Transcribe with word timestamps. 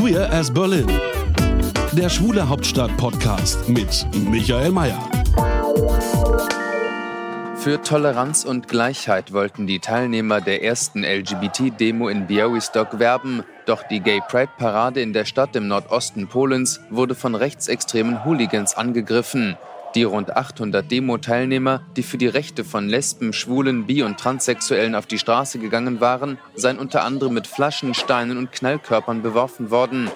Queer 0.00 0.32
as 0.32 0.50
Berlin. 0.50 0.86
Der 1.92 2.08
Schwule 2.08 2.48
Hauptstadt 2.48 2.96
Podcast 2.96 3.68
mit 3.68 4.06
Michael 4.30 4.70
Mayer. 4.70 4.98
Für 7.56 7.82
Toleranz 7.82 8.46
und 8.46 8.66
Gleichheit 8.66 9.34
wollten 9.34 9.66
die 9.66 9.78
Teilnehmer 9.78 10.40
der 10.40 10.64
ersten 10.64 11.04
LGBT-Demo 11.04 12.08
in 12.08 12.26
Białystok 12.26 12.98
werben, 12.98 13.42
doch 13.66 13.82
die 13.82 14.00
Gay 14.00 14.22
Pride 14.26 14.52
Parade 14.56 15.02
in 15.02 15.12
der 15.12 15.26
Stadt 15.26 15.54
im 15.54 15.68
Nordosten 15.68 16.28
Polens 16.28 16.80
wurde 16.88 17.14
von 17.14 17.34
rechtsextremen 17.34 18.24
Hooligans 18.24 18.78
angegriffen. 18.78 19.58
Die 19.96 20.04
rund 20.04 20.36
800 20.36 20.88
Demo-Teilnehmer, 20.88 21.82
die 21.96 22.04
für 22.04 22.16
die 22.16 22.28
Rechte 22.28 22.62
von 22.62 22.88
Lesben, 22.88 23.32
Schwulen, 23.32 23.86
Bi- 23.86 24.04
und 24.04 24.20
Transsexuellen 24.20 24.94
auf 24.94 25.06
die 25.06 25.18
Straße 25.18 25.58
gegangen 25.58 26.00
waren, 26.00 26.38
seien 26.54 26.78
unter 26.78 27.02
anderem 27.02 27.34
mit 27.34 27.48
Flaschen, 27.48 27.94
Steinen 27.94 28.38
und 28.38 28.52
Knallkörpern 28.52 29.22
beworfen 29.22 29.72
worden. 29.72 30.08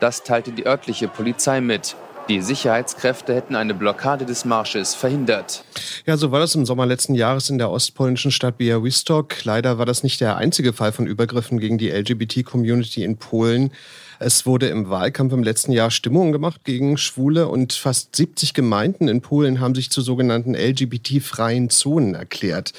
Das 0.00 0.24
teilte 0.24 0.50
die 0.50 0.66
örtliche 0.66 1.06
Polizei 1.06 1.60
mit. 1.60 1.94
Die 2.28 2.40
Sicherheitskräfte 2.40 3.34
hätten 3.34 3.56
eine 3.56 3.74
Blockade 3.74 4.24
des 4.24 4.44
Marsches 4.44 4.94
verhindert. 4.94 5.64
Ja, 6.06 6.16
so 6.16 6.30
war 6.30 6.38
das 6.38 6.54
im 6.54 6.64
Sommer 6.64 6.86
letzten 6.86 7.14
Jahres 7.14 7.50
in 7.50 7.58
der 7.58 7.70
ostpolnischen 7.70 8.30
Stadt 8.30 8.58
Białystok. 8.58 9.44
Leider 9.44 9.78
war 9.78 9.86
das 9.86 10.04
nicht 10.04 10.20
der 10.20 10.36
einzige 10.36 10.72
Fall 10.72 10.92
von 10.92 11.06
Übergriffen 11.06 11.58
gegen 11.58 11.78
die 11.78 11.90
LGBT-Community 11.90 13.02
in 13.02 13.16
Polen. 13.16 13.72
Es 14.20 14.46
wurde 14.46 14.68
im 14.68 14.88
Wahlkampf 14.88 15.32
im 15.32 15.42
letzten 15.42 15.72
Jahr 15.72 15.90
Stimmung 15.90 16.30
gemacht 16.30 16.60
gegen 16.64 16.96
Schwule 16.96 17.48
und 17.48 17.72
fast 17.72 18.14
70 18.14 18.54
Gemeinden 18.54 19.08
in 19.08 19.20
Polen 19.20 19.58
haben 19.58 19.74
sich 19.74 19.90
zu 19.90 20.00
sogenannten 20.00 20.54
LGBT-freien 20.54 21.70
Zonen 21.70 22.14
erklärt. 22.14 22.72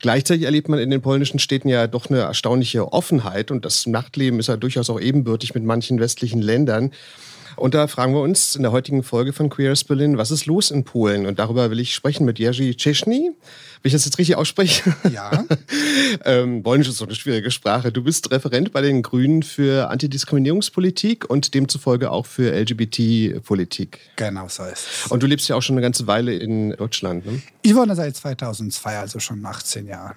Gleichzeitig 0.00 0.44
erlebt 0.44 0.68
man 0.68 0.80
in 0.80 0.90
den 0.90 1.00
polnischen 1.00 1.38
Städten 1.38 1.68
ja 1.68 1.86
doch 1.86 2.10
eine 2.10 2.18
erstaunliche 2.18 2.92
Offenheit 2.92 3.52
und 3.52 3.64
das 3.64 3.86
Nachtleben 3.86 4.40
ist 4.40 4.48
ja 4.48 4.56
durchaus 4.56 4.90
auch 4.90 5.00
ebenbürtig 5.00 5.54
mit 5.54 5.62
manchen 5.62 6.00
westlichen 6.00 6.42
Ländern. 6.42 6.90
Und 7.58 7.74
da 7.74 7.88
fragen 7.88 8.14
wir 8.14 8.20
uns 8.20 8.54
in 8.54 8.62
der 8.62 8.72
heutigen 8.72 9.02
Folge 9.02 9.32
von 9.32 9.48
Queer 9.48 9.72
as 9.72 9.84
Berlin, 9.84 10.16
was 10.16 10.30
ist 10.30 10.46
los 10.46 10.70
in 10.70 10.84
Polen? 10.84 11.26
Und 11.26 11.38
darüber 11.38 11.70
will 11.70 11.80
ich 11.80 11.94
sprechen 11.94 12.24
mit 12.24 12.38
Jerzy 12.38 12.76
Czeschny. 12.76 13.32
Wenn 13.82 13.88
ich 13.88 13.92
das 13.92 14.04
jetzt 14.04 14.18
richtig 14.18 14.36
ausspreche? 14.36 14.94
Ja. 15.12 15.44
ähm, 16.24 16.62
Polnisch 16.62 16.88
ist 16.88 16.98
so 16.98 17.04
eine 17.04 17.14
schwierige 17.14 17.50
Sprache. 17.50 17.92
Du 17.92 18.02
bist 18.02 18.30
Referent 18.30 18.72
bei 18.72 18.80
den 18.80 19.02
Grünen 19.02 19.42
für 19.42 19.90
Antidiskriminierungspolitik 19.90 21.28
und 21.28 21.54
demzufolge 21.54 22.10
auch 22.10 22.26
für 22.26 22.52
LGBT-Politik. 22.52 24.00
Genau 24.16 24.48
so 24.48 24.64
ist 24.64 24.86
es. 25.04 25.10
Und 25.10 25.22
du 25.22 25.26
lebst 25.26 25.48
ja 25.48 25.56
auch 25.56 25.62
schon 25.62 25.74
eine 25.74 25.82
ganze 25.82 26.06
Weile 26.06 26.34
in 26.34 26.70
Deutschland, 26.70 27.26
ne? 27.26 27.42
Ich 27.62 27.74
wohne 27.74 27.94
seit 27.94 28.16
2002, 28.16 28.98
also 28.98 29.18
schon 29.18 29.44
18 29.44 29.86
Jahre. 29.86 30.14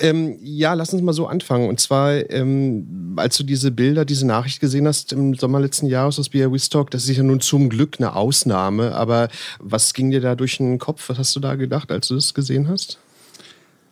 Ähm, 0.00 0.38
ja, 0.42 0.74
lass 0.74 0.92
uns 0.92 1.02
mal 1.02 1.12
so 1.12 1.26
anfangen. 1.26 1.68
Und 1.68 1.80
zwar, 1.80 2.30
ähm, 2.30 3.14
als 3.16 3.36
du 3.36 3.44
diese 3.44 3.70
Bilder, 3.70 4.04
diese 4.04 4.26
Nachricht 4.26 4.60
gesehen 4.60 4.86
hast 4.88 5.12
im 5.12 5.34
Sommer 5.34 5.60
letzten 5.60 5.86
Jahres 5.86 6.18
aus 6.18 6.28
Białystok, 6.28 6.90
das 6.90 7.08
ist 7.08 7.16
ja 7.16 7.22
nun 7.22 7.40
zum 7.40 7.68
Glück 7.68 7.96
eine 7.98 8.16
Ausnahme. 8.16 8.94
Aber 8.94 9.28
was 9.58 9.94
ging 9.94 10.10
dir 10.10 10.20
da 10.20 10.34
durch 10.34 10.56
den 10.56 10.78
Kopf? 10.78 11.08
Was 11.08 11.18
hast 11.18 11.36
du 11.36 11.40
da 11.40 11.54
gedacht, 11.54 11.92
als 11.92 12.08
du 12.08 12.14
das 12.14 12.34
gesehen 12.34 12.68
hast? 12.68 12.98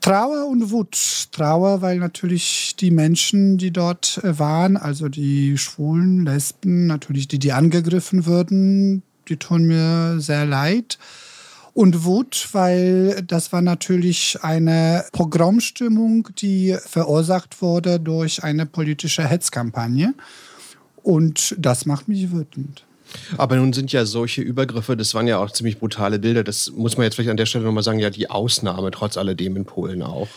Trauer 0.02 0.48
und 0.48 0.72
Wut. 0.72 1.28
Trauer, 1.30 1.80
weil 1.80 1.98
natürlich 1.98 2.74
die 2.78 2.90
Menschen, 2.90 3.56
die 3.56 3.70
dort 3.70 4.18
äh, 4.24 4.36
waren, 4.36 4.76
also 4.76 5.08
die 5.08 5.56
Schwulen, 5.56 6.24
Lesben, 6.24 6.88
natürlich 6.88 7.28
die, 7.28 7.38
die 7.38 7.52
angegriffen 7.52 8.26
würden, 8.26 9.04
die 9.28 9.36
tun 9.36 9.64
mir 9.64 10.18
sehr 10.18 10.44
leid. 10.44 10.98
Und 11.74 12.04
Wut, 12.04 12.48
weil 12.52 13.22
das 13.26 13.52
war 13.52 13.62
natürlich 13.62 14.38
eine 14.42 15.04
Pogromstimmung, 15.12 16.28
die 16.38 16.76
verursacht 16.84 17.62
wurde 17.62 17.98
durch 17.98 18.44
eine 18.44 18.66
politische 18.66 19.26
Hetzkampagne. 19.26 20.12
Und 21.02 21.54
das 21.58 21.86
macht 21.86 22.08
mich 22.08 22.30
wütend. 22.30 22.84
Aber 23.36 23.56
nun 23.56 23.72
sind 23.72 23.92
ja 23.92 24.04
solche 24.04 24.42
Übergriffe, 24.42 24.96
das 24.96 25.14
waren 25.14 25.26
ja 25.26 25.38
auch 25.38 25.50
ziemlich 25.50 25.78
brutale 25.78 26.18
Bilder. 26.18 26.44
Das 26.44 26.70
muss 26.70 26.96
man 26.96 27.04
jetzt 27.04 27.14
vielleicht 27.14 27.30
an 27.30 27.36
der 27.36 27.46
Stelle 27.46 27.64
nochmal 27.64 27.82
sagen, 27.82 27.98
ja, 27.98 28.10
die 28.10 28.30
Ausnahme 28.30 28.90
trotz 28.90 29.16
alledem 29.16 29.56
in 29.56 29.64
Polen 29.64 30.02
auch. 30.02 30.28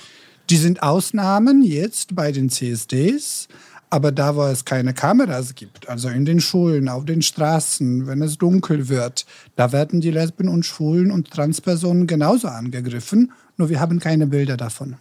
Die 0.50 0.58
sind 0.58 0.84
Ausnahmen 0.84 1.64
jetzt 1.64 2.16
bei 2.16 2.32
den 2.32 2.50
CSDs. 2.50 3.48
Aber 3.90 4.12
da, 4.12 4.36
wo 4.36 4.44
es 4.44 4.66
keine 4.66 4.94
Kameras 4.94 5.56
gibt, 5.56 5.88
also 5.88 6.10
in 6.10 6.26
den 6.26 6.42
Schulen, 6.42 6.90
auf 6.90 7.06
den 7.06 7.22
Straßen, 7.22 8.08
wenn 8.08 8.22
es 8.22 8.38
dunkel 8.38 8.90
wird, 8.90 9.26
da 9.56 9.72
werden 9.72 10.02
die 10.02 10.12
Lesben 10.12 10.50
und 10.50 10.66
Schwulen 10.66 11.12
und 11.12 11.30
Transpersonen 11.30 12.08
genauso 12.08 12.48
angegriffen. 12.48 13.32
Nur 13.58 13.70
wir 13.70 13.80
haben 13.80 14.00
keine 14.00 14.28
Bilder 14.28 14.58
davon. 14.58 14.96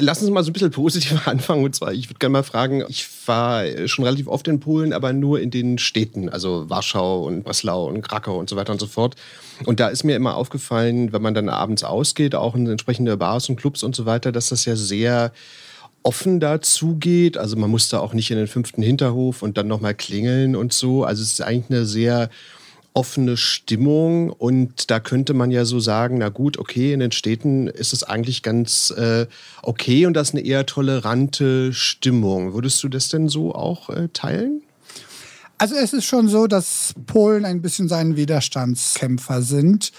Lass 0.00 0.22
uns 0.22 0.30
mal 0.30 0.42
so 0.42 0.50
ein 0.50 0.52
bisschen 0.52 0.70
positiver 0.70 1.26
anfangen. 1.28 1.64
Und 1.64 1.74
zwar, 1.74 1.92
ich 1.92 2.08
würde 2.08 2.18
gerne 2.18 2.32
mal 2.32 2.42
fragen, 2.42 2.84
ich 2.88 3.06
war 3.26 3.64
schon 3.86 4.04
relativ 4.04 4.28
oft 4.28 4.46
in 4.48 4.60
Polen, 4.60 4.92
aber 4.92 5.12
nur 5.12 5.40
in 5.40 5.50
den 5.50 5.78
Städten, 5.78 6.28
also 6.28 6.68
Warschau 6.70 7.24
und 7.24 7.44
Breslau 7.44 7.86
und 7.86 8.02
Krakau 8.02 8.38
und 8.38 8.48
so 8.48 8.56
weiter 8.56 8.72
und 8.72 8.80
so 8.80 8.86
fort. 8.86 9.16
Und 9.66 9.80
da 9.80 9.88
ist 9.88 10.04
mir 10.04 10.16
immer 10.16 10.36
aufgefallen, 10.36 11.12
wenn 11.12 11.22
man 11.22 11.34
dann 11.34 11.48
abends 11.48 11.84
ausgeht, 11.84 12.34
auch 12.34 12.54
in 12.54 12.66
entsprechende 12.66 13.16
Bars 13.16 13.48
und 13.48 13.56
Clubs 13.56 13.82
und 13.82 13.94
so 13.94 14.06
weiter, 14.06 14.32
dass 14.32 14.48
das 14.48 14.64
ja 14.64 14.76
sehr 14.76 15.32
offen 16.04 16.38
dazu 16.38 16.96
geht. 16.96 17.36
Also 17.36 17.56
man 17.56 17.70
muss 17.70 17.88
da 17.88 17.98
auch 17.98 18.14
nicht 18.14 18.30
in 18.30 18.36
den 18.36 18.46
fünften 18.46 18.82
Hinterhof 18.82 19.42
und 19.42 19.58
dann 19.58 19.66
nochmal 19.66 19.94
klingeln 19.94 20.54
und 20.54 20.72
so. 20.72 21.02
Also 21.02 21.22
es 21.22 21.32
ist 21.32 21.40
eigentlich 21.40 21.70
eine 21.70 21.86
sehr 21.86 22.30
offene 22.92 23.36
Stimmung 23.36 24.30
und 24.30 24.90
da 24.90 25.00
könnte 25.00 25.34
man 25.34 25.50
ja 25.50 25.64
so 25.64 25.80
sagen, 25.80 26.18
na 26.18 26.28
gut, 26.28 26.58
okay, 26.58 26.92
in 26.92 27.00
den 27.00 27.10
Städten 27.10 27.66
ist 27.66 27.92
es 27.92 28.04
eigentlich 28.04 28.44
ganz 28.44 28.90
äh, 28.96 29.26
okay 29.62 30.06
und 30.06 30.14
das 30.14 30.28
ist 30.28 30.34
eine 30.34 30.44
eher 30.44 30.64
tolerante 30.64 31.72
Stimmung. 31.72 32.54
Würdest 32.54 32.80
du 32.84 32.88
das 32.88 33.08
denn 33.08 33.28
so 33.28 33.52
auch 33.52 33.90
äh, 33.90 34.08
teilen? 34.12 34.62
Also 35.58 35.74
es 35.74 35.92
ist 35.92 36.04
schon 36.04 36.28
so, 36.28 36.46
dass 36.46 36.94
Polen 37.06 37.44
ein 37.44 37.62
bisschen 37.62 37.88
sein 37.88 38.16
Widerstandskämpfer 38.16 39.42
sind. 39.42 39.90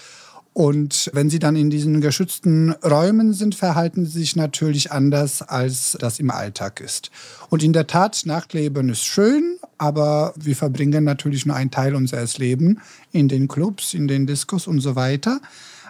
Und 0.56 1.10
wenn 1.12 1.28
sie 1.28 1.38
dann 1.38 1.54
in 1.54 1.68
diesen 1.68 2.00
geschützten 2.00 2.72
Räumen 2.82 3.34
sind, 3.34 3.54
verhalten 3.54 4.06
sie 4.06 4.20
sich 4.20 4.36
natürlich 4.36 4.90
anders, 4.90 5.42
als 5.42 5.98
das 6.00 6.18
im 6.18 6.30
Alltag 6.30 6.80
ist. 6.80 7.10
Und 7.50 7.62
in 7.62 7.74
der 7.74 7.86
Tat, 7.86 8.22
Nachtleben 8.24 8.88
ist 8.88 9.04
schön, 9.04 9.58
aber 9.76 10.32
wir 10.34 10.56
verbringen 10.56 11.04
natürlich 11.04 11.44
nur 11.44 11.56
einen 11.56 11.70
Teil 11.70 11.94
unseres 11.94 12.38
Lebens 12.38 12.78
in 13.12 13.28
den 13.28 13.48
Clubs, 13.48 13.92
in 13.92 14.08
den 14.08 14.26
Diskos 14.26 14.66
und 14.66 14.80
so 14.80 14.96
weiter. 14.96 15.42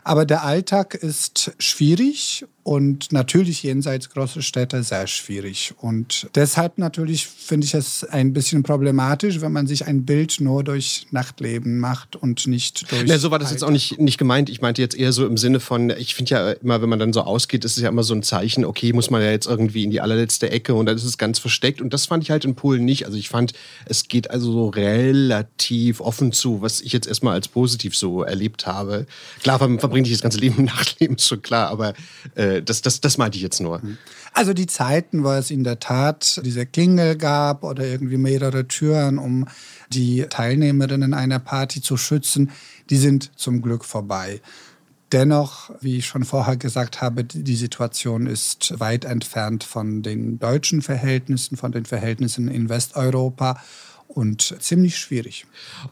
Aber 0.03 0.27
der 0.27 0.43
Alltag 0.43 0.97
ist 0.97 1.53
schwierig 1.61 2.45
und 2.67 3.13
natürlich 3.13 3.63
jenseits 3.63 4.11
großer 4.11 4.43
Städte 4.43 4.83
sehr 4.83 5.07
schwierig. 5.07 5.73
Und 5.79 6.29
deshalb 6.35 6.79
natürlich 6.79 7.25
finde 7.25 7.65
ich 7.65 7.75
es 7.75 8.03
ein 8.03 8.33
bisschen 8.33 8.65
problematisch, 8.65 9.41
wenn 9.41 9.53
man 9.53 9.69
sich 9.69 9.87
ein 9.87 10.05
Bild 10.05 10.41
nur 10.41 10.65
durch 10.65 11.07
Nachtleben 11.13 11.79
macht 11.79 12.17
und 12.17 12.49
nicht 12.49 12.91
durch. 12.91 13.07
Ja, 13.07 13.19
so 13.19 13.31
war 13.31 13.39
das 13.39 13.53
jetzt 13.53 13.63
auch 13.63 13.71
nicht, 13.71 14.01
nicht 14.01 14.19
gemeint. 14.19 14.51
Ich 14.51 14.63
meinte 14.63 14.83
jetzt 14.83 14.97
eher 14.97 15.13
so 15.13 15.25
im 15.27 15.37
Sinne 15.37 15.61
von, 15.61 15.91
ich 15.91 16.17
finde 16.17 16.31
ja 16.33 16.51
immer, 16.51 16.83
wenn 16.83 16.89
man 16.89 16.99
dann 16.99 17.13
so 17.13 17.21
ausgeht, 17.21 17.65
ist 17.65 17.77
es 17.77 17.85
ja 17.85 17.89
immer 17.89 18.03
so 18.03 18.15
ein 18.15 18.25
Zeichen, 18.25 18.65
okay, 18.65 18.93
muss 18.93 19.11
man 19.11 19.23
ja 19.23 19.31
jetzt 19.31 19.47
irgendwie 19.47 19.85
in 19.85 19.93
die 19.93 20.01
allerletzte 20.01 20.51
Ecke 20.51 20.75
und 20.75 20.87
dann 20.87 20.97
ist 20.97 21.05
es 21.05 21.19
ganz 21.19 21.39
versteckt. 21.39 21.81
Und 21.81 21.95
das 21.95 22.07
fand 22.07 22.25
ich 22.25 22.33
halt 22.33 22.45
in 22.45 22.57
Polen 22.57 22.85
nicht. 22.85 23.07
Also 23.07 23.17
ich 23.17 23.29
fand, 23.29 23.53
es 23.85 24.09
geht 24.09 24.29
also 24.29 24.51
so 24.51 24.69
relativ 24.71 26.01
offen 26.01 26.33
zu, 26.33 26.63
was 26.63 26.81
ich 26.81 26.93
jetzt 26.93 27.07
erstmal 27.07 27.35
als 27.35 27.47
positiv 27.47 27.97
so 27.97 28.25
erlebt 28.25 28.67
habe. 28.67 29.07
Klar, 29.45 29.61
man 29.61 29.79
verbringt 29.79 30.09
nicht 30.09 30.17
das 30.17 30.23
ganze 30.23 30.39
Leben 30.39 30.57
im 30.59 30.65
Nachtleben, 30.65 31.17
schon 31.21 31.43
klar, 31.43 31.69
aber 31.69 31.95
äh, 32.35 32.56
das, 32.63 32.83
das, 32.83 33.01
das 33.01 33.19
meinte 33.19 33.37
ich 33.37 33.43
jetzt 33.43 33.61
nur. 33.61 33.81
Also 34.33 34.53
die 34.53 34.67
Zeiten, 34.67 35.25
wo 35.25 35.31
es 35.31 35.51
in 35.51 35.65
der 35.65 35.79
Tat 35.79 36.41
diese 36.45 36.67
Klingel 36.67 37.17
gab 37.17 37.65
oder 37.65 37.85
irgendwie 37.85 38.19
mehrere 38.19 38.69
Türen, 38.69 39.19
um 39.19 39.47
die 39.91 40.27
Teilnehmerinnen 40.29 41.15
einer 41.15 41.39
Party 41.39 41.81
zu 41.81 41.97
schützen, 41.97 42.51
die 42.91 42.97
sind 42.97 43.31
zum 43.37 43.63
Glück 43.63 43.85
vorbei. 43.85 44.41
Dennoch, 45.13 45.71
wie 45.81 45.99
ich 45.99 46.07
schon 46.07 46.25
vorher 46.25 46.57
gesagt 46.57 47.01
habe, 47.01 47.23
die 47.23 47.55
Situation 47.55 48.27
ist 48.27 48.79
weit 48.81 49.05
entfernt 49.05 49.63
von 49.63 50.03
den 50.03 50.41
deutschen 50.41 50.83
Verhältnissen, 50.83 51.57
von 51.57 51.71
den 51.71 51.85
Verhältnissen 51.85 52.49
in 52.49 52.69
Westeuropa. 52.69 53.61
Und 54.09 54.57
ziemlich 54.61 54.97
schwierig. 54.97 55.47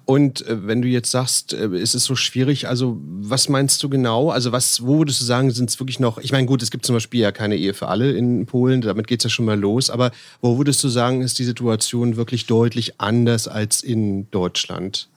Und 0.04 0.46
äh, 0.46 0.66
wenn 0.66 0.82
du 0.82 0.88
jetzt 0.88 1.10
sagst, 1.10 1.52
äh, 1.52 1.66
es 1.66 1.94
ist 1.94 2.04
so 2.04 2.16
schwierig, 2.16 2.68
also 2.68 2.98
was 3.00 3.48
meinst 3.48 3.82
du 3.82 3.88
genau? 3.88 4.30
Also 4.30 4.52
was, 4.52 4.82
wo 4.82 4.98
würdest 4.98 5.20
du 5.20 5.24
sagen, 5.24 5.50
sind 5.50 5.70
es 5.70 5.78
wirklich 5.78 6.00
noch, 6.00 6.18
ich 6.18 6.32
meine 6.32 6.46
gut, 6.46 6.62
es 6.62 6.70
gibt 6.70 6.86
zum 6.86 6.94
Beispiel 6.94 7.20
ja 7.20 7.32
keine 7.32 7.56
Ehe 7.56 7.74
für 7.74 7.88
alle 7.88 8.12
in 8.12 8.46
Polen, 8.46 8.80
damit 8.80 9.06
geht 9.06 9.20
es 9.20 9.24
ja 9.24 9.30
schon 9.30 9.44
mal 9.44 9.58
los, 9.58 9.90
aber 9.90 10.10
wo 10.40 10.58
würdest 10.58 10.82
du 10.84 10.88
sagen, 10.88 11.22
ist 11.22 11.38
die 11.38 11.44
Situation 11.44 12.16
wirklich 12.16 12.46
deutlich 12.46 13.00
anders 13.00 13.48
als 13.48 13.82
in 13.82 14.30
Deutschland? 14.30 15.08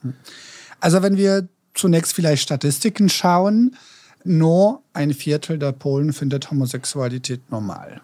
Also 0.80 1.02
wenn 1.02 1.16
wir 1.16 1.48
zunächst 1.74 2.12
vielleicht 2.12 2.42
Statistiken 2.42 3.08
schauen, 3.08 3.76
nur 4.24 4.82
ein 4.92 5.14
Viertel 5.14 5.58
der 5.58 5.72
Polen 5.72 6.12
findet 6.12 6.50
Homosexualität 6.50 7.50
normal. 7.50 8.02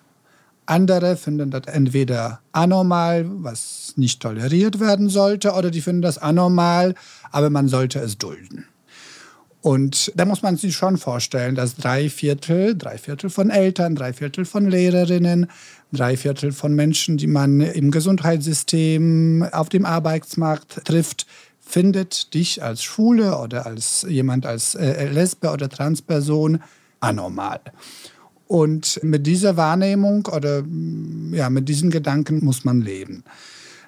Andere 0.67 1.17
finden 1.17 1.51
das 1.51 1.67
entweder 1.67 2.41
anormal, 2.53 3.27
was 3.29 3.93
nicht 3.97 4.21
toleriert 4.21 4.81
werden 4.81 5.09
sollte, 5.09 5.53
oder 5.53 5.71
die 5.71 5.83
finden 5.83 6.03
das 6.03 6.19
anormal, 6.19 6.95
aber 7.31 7.51
man 7.51 7.69
sollte 7.69 7.99
es 7.99 8.17
dulden. 8.19 8.67
Und 9.61 10.13
da 10.15 10.27
muss 10.27 10.43
man 10.43 10.59
sich 10.59 10.77
schon 10.77 10.99
vorstellen, 10.99 11.55
dass 11.55 11.75
drei 11.77 12.11
Viertel, 12.11 12.77
drei 12.77 12.99
Viertel 12.99 13.31
von 13.31 13.49
Eltern, 13.49 13.95
drei 13.95 14.13
Viertel 14.13 14.45
von 14.45 14.69
Lehrerinnen, 14.69 15.47
drei 15.91 16.19
Viertel 16.19 16.53
von 16.53 16.75
Menschen, 16.75 17.17
die 17.17 17.27
man 17.27 17.61
im 17.61 17.91
Gesundheitssystem, 17.91 19.43
auf 19.53 19.71
dem 19.71 19.87
Arbeitsmarkt 19.87 20.85
trifft, 20.85 21.27
findet 21.61 22.35
dich 22.35 22.63
als 22.63 22.83
Schwule 22.83 23.39
oder 23.39 23.65
als 23.65 24.05
jemand 24.07 24.45
als 24.45 24.75
äh, 24.75 25.09
Lesbe 25.09 25.51
oder 25.51 25.71
Transperson 25.71 26.61
anormal. 27.01 27.61
Und 28.47 29.01
mit 29.03 29.27
dieser 29.27 29.57
Wahrnehmung 29.57 30.27
oder 30.27 30.63
ja, 31.33 31.51
mit 31.51 31.69
diesen 31.69 31.91
Gedanken 31.91 32.45
muss 32.45 32.65
man 32.65 32.83
leben. 32.83 33.25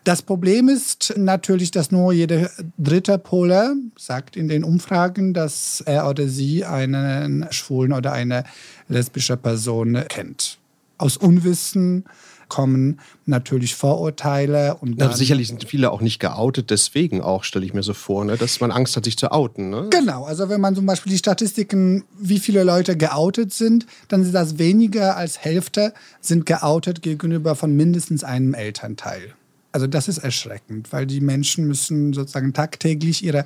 Das 0.06 0.22
Problem 0.22 0.68
ist 0.68 1.14
natürlich, 1.16 1.72
dass 1.72 1.90
nur 1.90 2.12
jeder 2.12 2.48
dritte 2.78 3.18
Pole 3.18 3.74
sagt 3.96 4.36
in 4.36 4.46
den 4.46 4.62
Umfragen, 4.62 5.34
dass 5.34 5.82
er 5.84 6.08
oder 6.08 6.28
sie 6.28 6.64
einen 6.64 7.46
Schwulen 7.50 7.92
oder 7.92 8.12
eine 8.12 8.44
lesbische 8.88 9.36
Person 9.36 9.98
kennt. 10.08 10.58
Aus 10.96 11.16
Unwissen, 11.16 12.04
kommen 12.48 13.00
natürlich 13.24 13.74
Vorurteile. 13.74 14.76
Und 14.76 15.00
dann, 15.00 15.12
sicherlich 15.14 15.48
sind 15.48 15.64
viele 15.64 15.90
auch 15.90 16.00
nicht 16.00 16.18
geoutet, 16.18 16.70
deswegen 16.70 17.20
auch, 17.20 17.44
stelle 17.44 17.64
ich 17.64 17.74
mir 17.74 17.82
so 17.82 17.94
vor, 17.94 18.24
ne, 18.24 18.36
dass 18.36 18.60
man 18.60 18.70
Angst 18.70 18.96
hat, 18.96 19.04
sich 19.04 19.16
zu 19.16 19.30
outen. 19.32 19.70
Ne? 19.70 19.88
Genau, 19.90 20.24
also 20.24 20.48
wenn 20.48 20.60
man 20.60 20.74
zum 20.74 20.86
Beispiel 20.86 21.12
die 21.12 21.18
Statistiken, 21.18 22.04
wie 22.18 22.38
viele 22.38 22.64
Leute 22.64 22.96
geoutet 22.96 23.52
sind, 23.52 23.86
dann 24.08 24.24
sind 24.24 24.34
das 24.34 24.58
weniger 24.58 25.16
als 25.16 25.38
Hälfte 25.38 25.92
sind 26.20 26.46
geoutet 26.46 27.02
gegenüber 27.02 27.54
von 27.54 27.74
mindestens 27.74 28.24
einem 28.24 28.54
Elternteil. 28.54 29.34
Also 29.76 29.86
das 29.86 30.08
ist 30.08 30.18
erschreckend, 30.18 30.90
weil 30.90 31.06
die 31.06 31.20
Menschen 31.20 31.66
müssen 31.66 32.14
sozusagen 32.14 32.54
tagtäglich 32.54 33.22
ihre 33.22 33.44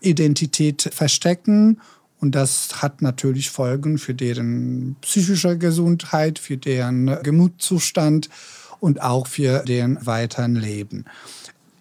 Identität 0.00 0.90
verstecken 0.92 1.80
und 2.20 2.34
das 2.34 2.82
hat 2.82 3.02
natürlich 3.02 3.50
Folgen 3.50 3.98
für 3.98 4.14
deren 4.14 4.96
psychische 5.00 5.56
Gesundheit, 5.56 6.38
für 6.38 6.56
deren 6.56 7.22
Gemütszustand 7.22 8.28
und 8.80 9.02
auch 9.02 9.26
für 9.26 9.60
deren 9.64 10.04
weiteren 10.04 10.56
Leben. 10.56 11.04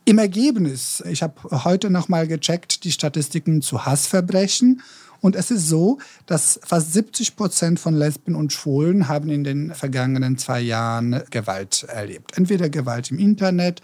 Im 0.05 0.19
Ergebnis, 0.19 1.03
ich 1.09 1.21
habe 1.21 1.63
heute 1.65 1.89
noch 1.89 2.07
mal 2.07 2.27
gecheckt, 2.27 2.83
die 2.85 2.91
Statistiken 2.91 3.61
zu 3.61 3.85
Hassverbrechen. 3.85 4.81
Und 5.19 5.35
es 5.35 5.51
ist 5.51 5.67
so, 5.67 5.97
dass 6.27 6.59
fast 6.63 6.93
70 6.93 7.35
Prozent 7.35 7.79
von 7.79 7.95
Lesben 7.95 8.35
und 8.35 8.53
Schwulen 8.53 9.07
haben 9.07 9.29
in 9.29 9.43
den 9.43 9.73
vergangenen 9.73 10.37
zwei 10.37 10.61
Jahren 10.61 11.23
Gewalt 11.31 11.83
erlebt. 11.89 12.37
Entweder 12.37 12.69
Gewalt 12.69 13.11
im 13.11 13.19
Internet, 13.19 13.81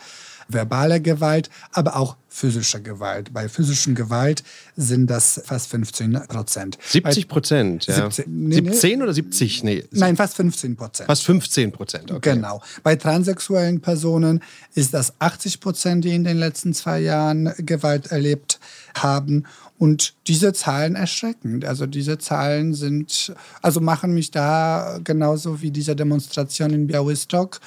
verbale 0.48 1.02
Gewalt, 1.02 1.50
aber 1.72 1.96
auch 1.96 2.18
physische 2.34 2.82
Gewalt. 2.82 3.32
Bei 3.32 3.48
physischen 3.48 3.94
Gewalt 3.94 4.44
sind 4.76 5.08
das 5.08 5.40
fast 5.46 5.70
15 5.70 6.14
Prozent. 6.28 6.80
70 6.88 7.28
Prozent, 7.28 7.86
ja. 7.86 8.10
17, 8.10 8.26
nee, 8.28 8.56
17 8.56 9.04
oder 9.04 9.14
70? 9.14 9.64
Nee. 9.64 9.86
Nein, 9.92 10.16
fast 10.16 10.36
15 10.38 10.76
Prozent. 10.76 11.08
Fast 11.08 11.24
15 11.26 11.72
Prozent, 11.72 12.12
okay. 12.12 12.34
Genau. 12.34 12.62
Bei 12.82 12.96
transsexuellen 12.96 13.82
Personen 13.82 14.42
ist 14.74 14.96
das 14.96 15.14
80 15.20 15.60
Prozent, 15.60 16.06
die 16.06 16.16
in 16.16 16.24
den 16.24 16.38
letzten 16.38 16.74
zwei 16.74 17.02
Jahren 17.02 17.54
Gewalt 17.58 18.08
erlebt 18.08 18.60
haben. 18.96 19.44
Und 19.78 20.16
diese 20.28 20.54
Zahlen 20.54 20.96
erschreckend. 20.96 21.66
Also 21.66 21.86
diese 21.86 22.18
Zahlen 22.18 22.74
sind, 22.74 23.34
also 23.62 23.80
machen 23.80 24.14
mich 24.14 24.32
da 24.32 25.00
genauso 25.04 25.62
wie 25.62 25.72
diese 25.72 25.96
Demonstration 25.96 26.72
in 26.72 26.88
Białystok 26.88 27.60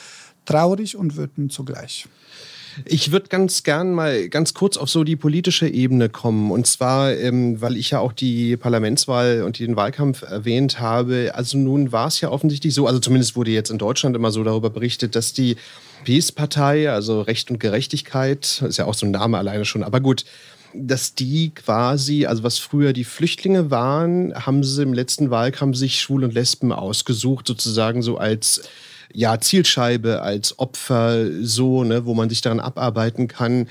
traurig 0.44 0.96
und 0.96 1.16
wütend 1.16 1.52
zugleich. 1.52 2.08
Ich 2.84 3.10
würde 3.12 3.28
ganz 3.28 3.62
gern 3.62 3.92
mal 3.92 4.28
ganz 4.28 4.54
kurz 4.54 4.76
auf 4.76 4.90
so 4.90 5.04
die 5.04 5.16
politische 5.16 5.68
Ebene 5.68 6.08
kommen. 6.08 6.50
Und 6.50 6.66
zwar, 6.66 7.12
ähm, 7.14 7.60
weil 7.60 7.76
ich 7.76 7.90
ja 7.90 8.00
auch 8.00 8.12
die 8.12 8.56
Parlamentswahl 8.56 9.42
und 9.42 9.58
den 9.58 9.76
Wahlkampf 9.76 10.22
erwähnt 10.22 10.78
habe. 10.78 11.32
Also 11.34 11.58
nun 11.58 11.92
war 11.92 12.08
es 12.08 12.20
ja 12.20 12.30
offensichtlich 12.30 12.74
so, 12.74 12.86
also 12.86 12.98
zumindest 12.98 13.36
wurde 13.36 13.50
jetzt 13.50 13.70
in 13.70 13.78
Deutschland 13.78 14.14
immer 14.16 14.30
so 14.30 14.44
darüber 14.44 14.70
berichtet, 14.70 15.16
dass 15.16 15.32
die 15.32 15.56
Peace-Partei, 16.04 16.90
also 16.90 17.22
Recht 17.22 17.50
und 17.50 17.58
Gerechtigkeit, 17.58 18.62
ist 18.66 18.76
ja 18.76 18.84
auch 18.84 18.94
so 18.94 19.06
ein 19.06 19.12
Name 19.12 19.38
alleine 19.38 19.64
schon, 19.64 19.82
aber 19.82 20.00
gut, 20.00 20.24
dass 20.74 21.14
die 21.14 21.50
quasi, 21.54 22.26
also 22.26 22.42
was 22.42 22.58
früher 22.58 22.92
die 22.92 23.04
Flüchtlinge 23.04 23.70
waren, 23.70 24.34
haben 24.34 24.62
sie 24.62 24.82
im 24.82 24.92
letzten 24.92 25.30
Wahlkampf 25.30 25.76
sich 25.76 26.00
Schwul 26.00 26.24
und 26.24 26.34
Lesben 26.34 26.72
ausgesucht, 26.72 27.46
sozusagen 27.46 28.02
so 28.02 28.18
als 28.18 28.62
ja, 29.16 29.40
Zielscheibe, 29.40 30.20
als 30.20 30.58
Opfer, 30.58 31.28
so, 31.40 31.84
ne, 31.84 32.04
wo 32.04 32.12
man 32.12 32.28
sich 32.28 32.42
daran 32.42 32.60
abarbeiten 32.60 33.28
kann. 33.28 33.66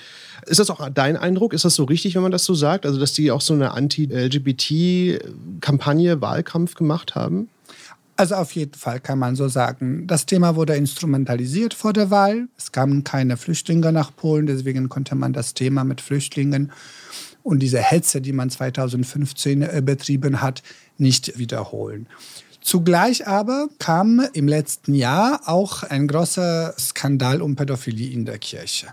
Ist 0.48 0.60
das 0.60 0.72
auch 0.72 0.90
dein 0.90 1.18
Eindruck? 1.18 1.54
Ist 1.54 1.66
das 1.66 1.76
so 1.76 1.84
richtig, 1.84 2.16
wenn 2.16 2.24
man 2.24 2.32
das 2.32 2.46
so 2.46 2.56
sagt? 2.56 2.88
Also, 2.88 3.00
dass 3.00 3.14
die 3.14 3.30
auch 3.30 3.42
so 3.42 3.54
eine 3.54 3.70
Anti-LGBT-Kampagne, 3.72 6.20
Wahlkampf 6.20 6.74
gemacht 6.74 7.14
haben? 7.14 7.50
Also 8.18 8.36
auf 8.36 8.54
jeden 8.54 8.74
Fall 8.74 9.00
kann 9.00 9.20
man 9.20 9.36
so 9.36 9.48
sagen. 9.48 10.08
Das 10.08 10.26
Thema 10.26 10.56
wurde 10.56 10.76
instrumentalisiert 10.76 11.76
vor 11.76 11.94
der 11.94 12.10
Wahl. 12.10 12.48
Es 12.58 12.72
kamen 12.72 13.04
keine 13.04 13.38
Flüchtlinge 13.38 13.92
nach 13.92 14.16
Polen, 14.16 14.48
deswegen 14.48 14.90
konnte 14.90 15.14
man 15.16 15.34
das 15.34 15.54
Thema 15.54 15.84
mit 15.84 16.02
Flüchtlingen 16.02 16.72
und 17.44 17.60
diese 17.60 17.78
Hetze, 17.80 18.22
die 18.22 18.34
man 18.34 18.50
2015 18.50 19.62
äh, 19.62 19.84
betrieben 19.86 20.42
hat, 20.42 20.64
nicht 20.98 21.38
wiederholen. 21.38 22.08
Zugleich 22.66 23.28
aber 23.28 23.70
kam 23.78 24.28
im 24.34 24.48
letzten 24.48 24.96
Jahr 24.96 25.42
auch 25.46 25.84
ein 25.84 26.08
großer 26.08 26.74
Skandal 26.80 27.44
um 27.44 27.56
Pädophilie 27.56 28.10
in 28.10 28.26
der 28.26 28.40
Kirche. 28.40 28.88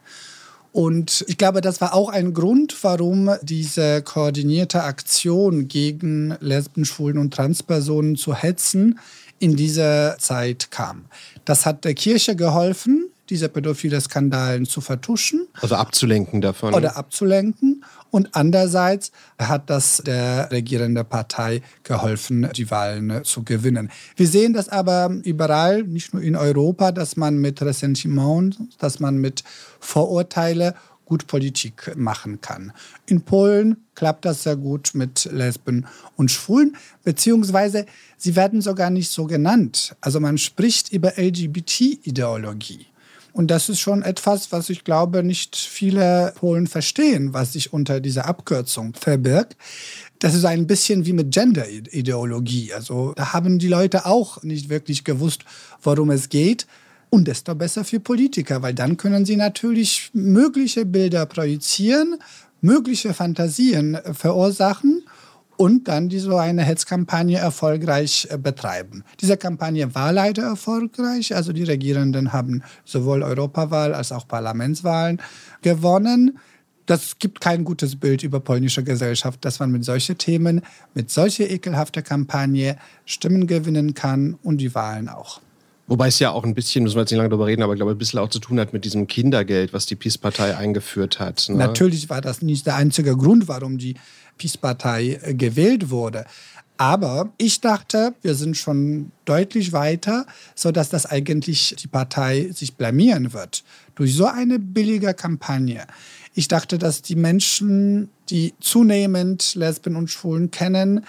Und 0.73 1.25
ich 1.27 1.39
glaube, 1.39 1.63
das 1.63 1.81
war 1.81 1.95
auch 1.95 2.11
ein 2.11 2.35
Grund, 2.35 2.77
warum 2.83 3.31
diese 3.41 4.03
koordinierte 4.03 4.83
Aktion 4.83 5.69
gegen 5.69 6.37
Lesben, 6.41 6.85
Schwulen 6.85 7.17
und 7.17 7.33
Transpersonen 7.33 8.17
zu 8.17 8.35
hetzen 8.35 9.01
in 9.39 9.57
dieser 9.57 10.19
Zeit 10.19 10.71
kam. 10.71 11.07
Das 11.47 11.65
hat 11.65 11.87
der 11.87 11.95
Kirche 11.95 12.37
geholfen, 12.37 13.09
diese 13.31 13.49
pädophile 13.49 14.01
Skandalen 14.01 14.67
zu 14.67 14.81
vertuschen. 14.81 15.47
Also 15.61 15.77
abzulenken 15.77 16.41
davon. 16.41 16.75
Oder 16.75 16.97
abzulenken. 16.97 17.85
Und 18.11 18.29
andererseits 18.33 19.11
hat 19.39 19.71
das 19.71 20.03
der 20.05 20.51
regierenden 20.51 21.07
Partei 21.07 21.63
geholfen, 21.83 22.49
die 22.55 22.71
Wahlen 22.71 23.25
zu 23.25 23.43
gewinnen. 23.43 23.91
Wir 24.17 24.29
sehen 24.29 24.53
das 24.53 24.69
aber 24.69 25.11
überall, 25.25 25.85
nicht 25.85 26.13
nur 26.13 26.23
in 26.23 26.37
Europa, 26.37 26.93
dass 26.93 27.17
man 27.17 27.39
mit 27.39 27.63
Ressentiment, 27.63 28.59
dass 28.79 29.01
man 29.01 29.17
mit 29.17 29.45
Vorurteile 29.81 30.75
gut 31.05 31.27
Politik 31.27 31.95
machen 31.97 32.41
kann. 32.41 32.73
In 33.07 33.23
Polen 33.23 33.77
klappt 33.95 34.25
das 34.25 34.45
sehr 34.45 34.57
gut 34.57 34.93
mit 34.95 35.29
Lesben 35.31 35.87
und 36.17 36.31
Schwulen, 36.31 36.77
beziehungsweise 37.05 37.87
sie 38.17 38.37
werden 38.37 38.61
sogar 38.61 38.91
nicht 38.91 39.11
so 39.11 39.27
genannt. 39.27 39.95
Also 40.01 40.21
man 40.21 40.39
spricht 40.39 40.93
über 40.93 41.13
LGBT-Ideologie. 41.19 42.87
Und 43.33 43.51
das 43.51 43.69
ist 43.69 43.81
schon 43.81 44.03
etwas, 44.03 44.53
was 44.53 44.69
ich 44.69 44.85
glaube, 44.85 45.23
nicht 45.23 45.57
viele 45.57 46.33
Polen 46.37 46.67
verstehen, 46.67 47.33
was 47.33 47.55
sich 47.55 47.73
unter 47.73 48.01
dieser 48.01 48.27
Abkürzung 48.27 48.95
verbirgt. 48.95 49.57
Das 50.19 50.35
ist 50.35 50.45
ein 50.45 50.67
bisschen 50.67 51.07
wie 51.07 51.15
mit 51.15 51.33
Gender-Ideologie. 51.33 52.75
Also 52.75 53.13
da 53.17 53.33
haben 53.33 53.59
die 53.59 53.69
Leute 53.69 54.07
auch 54.07 54.43
nicht 54.43 54.69
wirklich 54.69 55.05
gewusst, 55.05 55.45
worum 55.83 56.11
es 56.11 56.29
geht. 56.29 56.67
Und 57.11 57.29
desto 57.29 57.55
besser 57.55 57.85
für 57.85 58.01
Politiker, 58.01 58.63
weil 58.63 58.75
dann 58.75 58.97
können 58.97 59.27
sie 59.27 59.37
natürlich 59.37 60.11
mögliche 60.15 60.87
Bilder 60.87 61.27
projizieren, 61.27 62.17
mögliche 62.61 63.13
Fantasien 63.13 63.99
verursachen 64.13 65.03
und 65.63 65.87
dann 65.87 66.09
die 66.09 66.19
so 66.19 66.39
eine 66.39 66.65
Hetzkampagne 66.65 67.39
erfolgreich 67.39 68.27
äh, 68.33 68.37
betreiben. 68.37 69.05
Diese 69.21 69.37
Kampagne 69.37 69.95
war 69.95 70.13
leider 70.13 70.43
erfolgreich. 70.43 71.37
Also 71.37 71.53
die 71.53 71.63
Regierenden 71.63 72.33
haben 72.33 72.65
sowohl 72.85 73.23
Europawahl 73.23 73.95
als 73.95 74.11
auch 74.11 74.27
Parlamentswahlen 74.27 75.23
gewonnen. 75.63 76.41
Das 76.87 77.21
gibt 77.21 77.41
kein 77.41 77.63
gutes 77.63 77.95
Bild 77.95 78.25
über 78.25 78.41
polnische 78.41 78.83
Gesellschaft, 78.83 79.45
dass 79.45 79.61
man 79.61 79.71
mit 79.71 79.85
solchen 79.85 80.19
Themen, 80.19 80.63
mit 80.95 81.13
solcher 81.13 81.49
ekelhafter 81.49 82.03
Kampagne 82.03 82.77
Stimmen 83.05 83.47
gewinnen 83.47 83.95
kann 83.95 84.37
und 84.43 84.59
die 84.59 84.75
Wahlen 84.75 85.09
auch. 85.09 85.41
Wobei 85.93 86.09
es 86.09 86.19
ja 86.21 86.31
auch 86.31 86.45
ein 86.45 86.55
bisschen, 86.55 86.85
müssen 86.85 86.97
wir 86.97 87.03
jetzt 87.03 87.11
nicht 87.11 87.19
lange 87.19 87.29
darüber 87.29 87.45
reden, 87.45 87.63
aber 87.63 87.75
ich 87.75 87.77
glaube, 87.77 87.93
ein 87.93 87.99
bisschen 87.99 88.19
auch 88.19 88.31
zu 88.31 88.39
tun 88.39 88.59
hat 88.59 88.73
mit 88.73 88.87
diesem 88.87 89.07
Kindergeld, 89.07 89.75
was 89.75 89.85
die 89.85 89.95
PiS-Partei 89.95 90.57
eingeführt 90.57 91.21
hat. 91.21 91.51
Ne? 91.51 91.57
Natürlich 91.57 92.09
war 92.09 92.23
das 92.23 92.41
nicht 92.41 92.65
der 92.65 92.77
einzige 92.77 93.15
Grund, 93.15 93.47
warum 93.47 93.77
die 93.77 93.97
PiS-Partei 94.39 95.21
äh, 95.23 95.35
gewählt 95.35 95.91
wurde. 95.91 96.25
Aber 96.79 97.31
ich 97.37 97.61
dachte, 97.61 98.15
wir 98.23 98.35
sind 98.37 98.57
schon 98.57 99.13
deutlich 99.27 99.75
weiter, 99.75 100.25
sodass 100.55 100.89
das 100.89 101.05
eigentlich 101.05 101.77
die 101.79 101.89
Partei 101.89 102.49
sich 102.55 102.75
blamieren 102.77 103.35
wird. 103.35 103.63
Durch 103.95 104.15
so 104.15 104.25
eine 104.25 104.59
billige 104.59 105.13
Kampagne. 105.13 105.87
Ich 106.33 106.49
dachte, 106.49 106.79
dass 106.79 107.03
die 107.03 107.17
Menschen, 107.17 108.09
die 108.31 108.55
zunehmend 108.61 109.57
Lesben 109.57 109.97
und 109.97 110.11
Schwulen 110.11 110.51
kennen, 110.51 111.05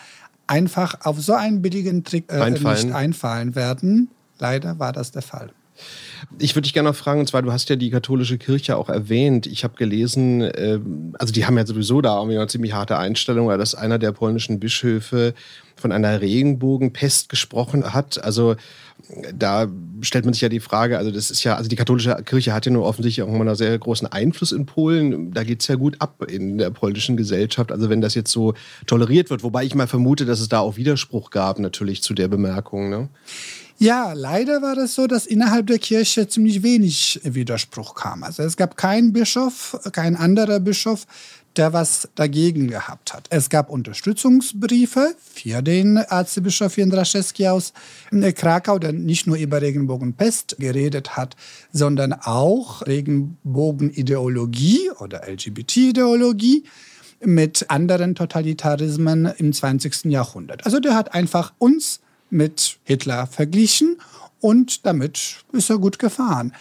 einfach 0.48 1.06
auf 1.06 1.22
so 1.22 1.36
einen 1.36 1.62
billigen 1.62 2.04
Trick 2.04 2.30
äh, 2.30 2.50
nicht 2.50 2.94
einfallen 2.94 3.56
werden. 3.56 4.10
Leider 4.44 4.78
war 4.78 4.92
das 4.92 5.12
der 5.12 5.22
Fall. 5.22 5.52
Ich 6.38 6.54
würde 6.54 6.64
dich 6.64 6.74
gerne 6.74 6.90
noch 6.90 6.98
fragen, 6.98 7.22
und 7.22 7.28
zwar, 7.28 7.42
du 7.42 7.54
hast 7.54 7.70
ja 7.70 7.78
die 7.78 7.90
katholische 7.90 8.38
Kirche 8.38 8.76
auch 8.76 8.90
erwähnt. 8.90 9.48
Ich 9.48 9.64
habe 9.64 9.76
gelesen, 9.76 10.42
äh, 10.42 10.80
also 11.18 11.32
die 11.32 11.46
haben 11.46 11.58
ja 11.58 11.66
sowieso 11.66 12.02
da 12.02 12.18
irgendwie 12.18 12.38
eine 12.38 12.48
ziemlich 12.48 12.74
harte 12.74 12.98
Einstellung, 12.98 13.48
dass 13.48 13.74
einer 13.74 14.00
der 14.00 14.12
polnischen 14.12 14.60
Bischöfe 14.60 15.34
von 15.78 15.94
einer 15.94 16.20
Regenbogenpest 16.20 17.30
gesprochen 17.30 17.94
hat. 17.94 18.22
Also 18.22 18.58
da 19.34 19.68
stellt 20.02 20.26
man 20.26 20.34
sich 20.34 20.42
ja 20.42 20.50
die 20.50 20.60
Frage, 20.60 20.98
also 20.98 21.10
das 21.10 21.32
ist 21.32 21.46
ja, 21.46 21.56
also 21.56 21.70
die 21.70 21.78
katholische 21.78 22.16
Kirche 22.26 22.54
hat 22.54 22.66
ja 22.66 22.72
nur 22.72 22.86
offensichtlich 22.86 23.24
auch 23.24 23.34
immer 23.34 23.46
einen 23.46 23.56
sehr 23.56 23.80
großen 23.80 24.08
Einfluss 24.12 24.52
in 24.52 24.66
Polen. 24.66 25.32
Da 25.32 25.46
geht 25.46 25.62
es 25.62 25.68
ja 25.68 25.76
gut 25.76 25.96
ab 26.00 26.26
in 26.30 26.58
der 26.58 26.70
polnischen 26.70 27.16
Gesellschaft. 27.16 27.72
Also 27.72 27.90
wenn 27.90 28.02
das 28.02 28.14
jetzt 28.14 28.32
so 28.32 28.56
toleriert 28.88 29.30
wird, 29.30 29.42
wobei 29.44 29.64
ich 29.64 29.74
mal 29.74 29.88
vermute, 29.88 30.26
dass 30.26 30.42
es 30.42 30.50
da 30.50 30.60
auch 30.60 30.76
Widerspruch 30.76 31.30
gab 31.32 31.60
natürlich 31.60 32.04
zu 32.04 32.14
der 32.14 32.28
Bemerkung. 32.28 32.90
Ne? 32.90 33.08
Ja, 33.84 34.13
leider 34.13 34.62
war 34.62 34.75
das 34.75 34.96
so, 34.96 35.08
dass 35.08 35.25
innerhalb 35.25 35.68
der 35.68 35.78
Kirche 35.78 36.30
ziemlich 36.30 36.63
wenig 36.63 37.20
Widerspruch 37.25 37.96
kam. 37.96 38.24
Also 38.24 38.44
es 38.44 38.56
gab 38.56 38.78
keinen 38.78 39.12
Bischof, 39.12 39.78
kein 39.92 40.16
anderer 40.16 40.62
Bischof, 40.62 41.06
der 41.58 41.74
was 41.74 42.08
dagegen 42.16 42.70
gehabt 42.70 43.13
hat. 43.13 43.28
Es 43.30 43.50
gab 43.50 43.70
Unterstützungsbriefe 43.70 45.13
für 45.22 45.62
den 45.62 45.98
Erzbischof 45.98 46.78
Jędraszewski 46.78 47.48
aus 47.48 47.74
Krakau, 48.36 48.80
der 48.80 48.94
nicht 48.94 49.28
nur 49.28 49.36
über 49.36 49.62
Regenbogenpest 49.62 50.56
geredet 50.60 51.18
hat, 51.18 51.36
sondern 51.74 52.13
auch 52.13 52.88
Regenbogenideologie 52.88 54.92
oder 55.02 55.28
LGBT-Ideologie 55.28 56.63
mit 57.20 57.70
anderen 57.70 58.16
Totalitarismen 58.16 59.25
im 59.25 59.52
20. 59.52 60.06
Jahrhundert. 60.06 60.66
Also 60.66 60.80
der 60.80 60.96
hat 60.96 61.13
einfach 61.13 61.52
uns 61.58 62.00
mit 62.34 62.80
Hitler 62.84 63.28
verglichen 63.28 63.98
und 64.44 64.86
damit 64.86 65.38
ist 65.54 65.70
er 65.70 65.78
gut 65.78 66.00
gefahren. 66.00 66.52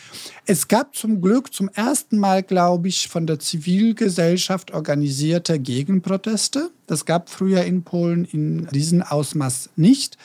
Es 0.47 0.69
gab 0.69 0.95
zum 0.95 1.21
Glück 1.21 1.53
zum 1.53 1.69
ersten 1.69 2.17
Mal, 2.17 2.45
glaube 2.45 2.87
ich, 2.87 3.09
von 3.09 3.27
der 3.27 3.41
Zivilgesellschaft 3.41 4.71
organisierte 4.71 5.59
Gegenproteste. 5.59 6.71
Das 6.87 7.07
gab 7.07 7.29
früher 7.29 7.65
in 7.65 7.83
Polen 7.83 8.25
in 8.25 8.69
diesem 8.69 9.03
Ausmaß 9.03 9.71
nicht. 9.75 10.17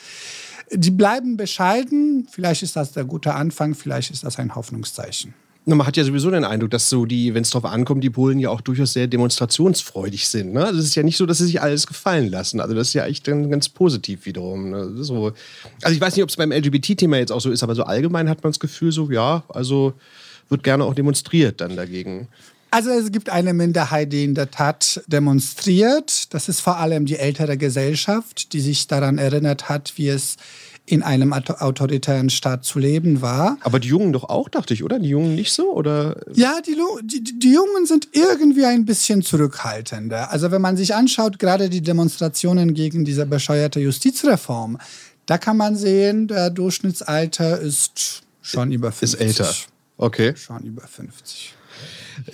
Die 0.71 0.91
bleiben 0.91 1.35
bescheiden. 1.35 2.27
Vielleicht 2.29 2.61
ist 2.61 2.75
das 2.75 2.91
der 2.91 3.05
gute 3.05 3.33
Anfang, 3.33 3.73
vielleicht 3.73 4.11
ist 4.11 4.23
das 4.23 4.37
ein 4.37 4.53
Hoffnungszeichen. 4.53 5.33
Man 5.75 5.85
hat 5.85 5.97
ja 5.97 6.03
sowieso 6.05 6.31
den 6.31 6.45
Eindruck, 6.45 6.71
dass 6.71 6.89
so 6.89 7.05
die, 7.05 7.33
wenn 7.33 7.41
es 7.41 7.49
darauf 7.49 7.69
ankommt, 7.69 8.03
die 8.03 8.09
Polen 8.09 8.39
ja 8.39 8.49
auch 8.49 8.61
durchaus 8.61 8.93
sehr 8.93 9.07
demonstrationsfreudig 9.07 10.27
sind. 10.27 10.53
Ne? 10.53 10.65
Also 10.65 10.79
es 10.79 10.85
ist 10.85 10.95
ja 10.95 11.03
nicht 11.03 11.17
so, 11.17 11.25
dass 11.25 11.39
sie 11.39 11.45
sich 11.45 11.61
alles 11.61 11.87
gefallen 11.87 12.31
lassen. 12.31 12.61
Also 12.61 12.73
das 12.73 12.87
ist 12.87 12.93
ja 12.93 13.05
echt 13.05 13.25
ganz 13.25 13.67
positiv 13.67 14.25
wiederum. 14.25 14.69
Ne? 14.69 15.03
So. 15.03 15.33
Also 15.81 15.93
ich 15.93 15.99
weiß 15.99 16.15
nicht, 16.15 16.23
ob 16.23 16.29
es 16.29 16.37
beim 16.37 16.53
LGBT-Thema 16.53 17.17
jetzt 17.17 17.31
auch 17.31 17.41
so 17.41 17.51
ist, 17.51 17.63
aber 17.63 17.75
so 17.75 17.83
allgemein 17.83 18.29
hat 18.29 18.43
man 18.43 18.51
das 18.51 18.59
Gefühl, 18.59 18.91
so 18.93 19.11
ja, 19.11 19.43
also 19.49 19.93
wird 20.49 20.63
gerne 20.63 20.85
auch 20.85 20.93
demonstriert 20.93 21.59
dann 21.59 21.75
dagegen. 21.75 22.29
Also 22.69 22.89
es 22.91 23.11
gibt 23.11 23.29
eine 23.29 23.53
Minderheit, 23.53 24.11
die 24.11 24.25
in 24.25 24.35
der 24.35 24.51
Tat 24.51 25.01
demonstriert. 25.07 26.33
Das 26.33 26.49
ist 26.49 26.59
vor 26.59 26.77
allem 26.77 27.05
die 27.05 27.17
ältere 27.17 27.57
Gesellschaft, 27.57 28.51
die 28.53 28.59
sich 28.59 28.87
daran 28.87 29.17
erinnert 29.17 29.69
hat, 29.69 29.93
wie 29.95 30.09
es 30.09 30.35
in 30.89 31.03
einem 31.03 31.33
autoritären 31.33 32.29
Staat 32.29 32.63
zu 32.63 32.79
leben 32.79 33.21
war. 33.21 33.57
Aber 33.59 33.79
die 33.79 33.89
Jungen 33.89 34.13
doch 34.13 34.23
auch, 34.23 34.47
dachte 34.47 34.73
ich, 34.73 34.85
oder? 34.85 34.99
Die 34.99 35.09
Jungen 35.09 35.35
nicht 35.35 35.51
so? 35.51 35.73
Oder? 35.73 36.15
Ja, 36.33 36.61
die, 36.65 36.77
die, 37.03 37.37
die 37.37 37.53
Jungen 37.53 37.85
sind 37.85 38.07
irgendwie 38.13 38.63
ein 38.63 38.85
bisschen 38.85 39.21
zurückhaltender. 39.21 40.31
Also 40.31 40.49
wenn 40.49 40.61
man 40.61 40.77
sich 40.77 40.95
anschaut, 40.95 41.39
gerade 41.39 41.69
die 41.69 41.81
Demonstrationen 41.81 42.73
gegen 42.73 43.03
diese 43.03 43.25
bescheuerte 43.25 43.81
Justizreform, 43.81 44.77
da 45.25 45.37
kann 45.37 45.57
man 45.57 45.75
sehen, 45.75 46.29
der 46.29 46.51
Durchschnittsalter 46.51 47.59
ist 47.59 48.23
schon 48.41 48.71
über 48.71 48.93
50. 48.93 49.19
Ist 49.19 49.39
älter. 49.39 49.53
Okay. 49.97 50.33
Schon 50.37 50.63
über 50.63 50.87
50. 50.87 51.53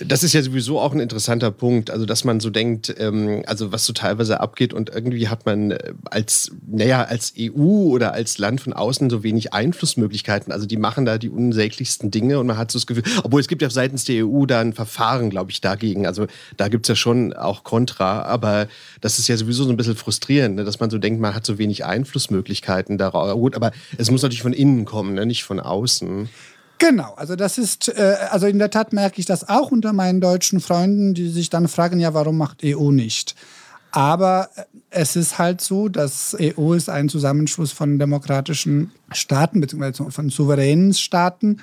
Das 0.00 0.22
ist 0.22 0.32
ja 0.32 0.42
sowieso 0.42 0.80
auch 0.80 0.92
ein 0.92 1.00
interessanter 1.00 1.50
Punkt, 1.50 1.90
also 1.90 2.06
dass 2.06 2.24
man 2.24 2.40
so 2.40 2.50
denkt, 2.50 2.94
ähm, 2.98 3.42
also 3.46 3.72
was 3.72 3.84
so 3.84 3.92
teilweise 3.92 4.40
abgeht 4.40 4.72
und 4.72 4.90
irgendwie 4.90 5.28
hat 5.28 5.46
man 5.46 5.72
äh, 5.72 5.94
als, 6.04 6.52
naja, 6.66 7.02
als 7.04 7.34
EU 7.38 7.90
oder 7.90 8.12
als 8.12 8.38
Land 8.38 8.60
von 8.60 8.72
außen 8.72 9.10
so 9.10 9.22
wenig 9.22 9.52
Einflussmöglichkeiten. 9.52 10.52
Also 10.52 10.66
die 10.66 10.76
machen 10.76 11.04
da 11.04 11.18
die 11.18 11.28
unsäglichsten 11.28 12.10
Dinge 12.10 12.38
und 12.38 12.46
man 12.46 12.56
hat 12.56 12.70
so 12.70 12.78
das 12.78 12.86
Gefühl, 12.86 13.04
obwohl 13.22 13.40
es 13.40 13.48
gibt 13.48 13.62
ja 13.62 13.70
seitens 13.70 14.04
der 14.04 14.26
EU 14.26 14.46
da 14.46 14.60
ein 14.60 14.72
Verfahren, 14.72 15.30
glaube 15.30 15.50
ich, 15.50 15.60
dagegen. 15.60 16.06
Also 16.06 16.26
da 16.56 16.68
gibt 16.68 16.86
es 16.86 16.88
ja 16.88 16.96
schon 16.96 17.32
auch 17.32 17.64
Kontra, 17.64 18.22
aber 18.22 18.68
das 19.00 19.18
ist 19.18 19.28
ja 19.28 19.36
sowieso 19.36 19.64
so 19.64 19.70
ein 19.70 19.76
bisschen 19.76 19.96
frustrierend, 19.96 20.56
ne? 20.56 20.64
dass 20.64 20.80
man 20.80 20.90
so 20.90 20.98
denkt, 20.98 21.20
man 21.20 21.34
hat 21.34 21.46
so 21.46 21.58
wenig 21.58 21.84
Einflussmöglichkeiten 21.84 22.98
darauf. 22.98 23.32
Gut, 23.34 23.56
aber 23.56 23.72
es 23.98 24.10
muss 24.10 24.22
natürlich 24.22 24.42
von 24.42 24.52
innen 24.52 24.84
kommen, 24.84 25.14
ne? 25.14 25.26
nicht 25.26 25.44
von 25.44 25.60
außen. 25.60 26.28
Genau, 26.78 27.14
also 27.14 27.36
das 27.36 27.58
ist, 27.58 27.88
äh, 27.88 28.16
also 28.30 28.46
in 28.46 28.58
der 28.58 28.70
Tat 28.70 28.92
merke 28.92 29.20
ich 29.20 29.26
das 29.26 29.48
auch 29.48 29.70
unter 29.70 29.92
meinen 29.92 30.20
deutschen 30.20 30.60
Freunden, 30.60 31.14
die 31.14 31.28
sich 31.28 31.50
dann 31.50 31.68
fragen, 31.68 32.00
ja, 32.00 32.14
warum 32.14 32.36
macht 32.36 32.64
EU 32.64 32.90
nicht? 32.90 33.34
Aber 33.92 34.48
äh, 34.56 34.64
es 34.90 35.14
ist 35.16 35.38
halt 35.38 35.60
so, 35.60 35.88
dass 35.88 36.36
EU 36.40 36.74
ist 36.74 36.88
ein 36.88 37.08
Zusammenschluss 37.08 37.72
von 37.72 37.98
demokratischen 37.98 38.92
Staaten 39.12 39.60
bzw. 39.60 40.10
von 40.10 40.30
souveränen 40.30 40.94
Staaten 40.94 41.58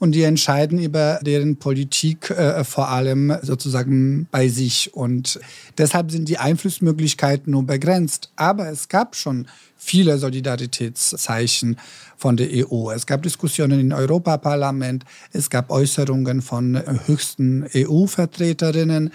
und 0.00 0.12
die 0.12 0.22
entscheiden 0.22 0.82
über 0.82 1.20
deren 1.22 1.56
Politik 1.56 2.30
äh, 2.30 2.64
vor 2.64 2.88
allem 2.88 3.36
sozusagen 3.42 4.26
bei 4.30 4.48
sich. 4.48 4.94
Und 4.94 5.38
deshalb 5.76 6.10
sind 6.10 6.28
die 6.28 6.38
Einflussmöglichkeiten 6.38 7.52
nur 7.52 7.64
begrenzt. 7.64 8.32
Aber 8.34 8.70
es 8.70 8.88
gab 8.88 9.14
schon 9.14 9.46
viele 9.76 10.16
Solidaritätszeichen 10.16 11.76
von 12.16 12.38
der 12.38 12.48
EU. 12.50 12.90
Es 12.90 13.06
gab 13.06 13.22
Diskussionen 13.22 13.78
im 13.78 13.92
Europaparlament, 13.92 15.04
es 15.32 15.50
gab 15.50 15.70
Äußerungen 15.70 16.40
von 16.40 16.82
höchsten 17.06 17.66
EU-Vertreterinnen. 17.74 19.12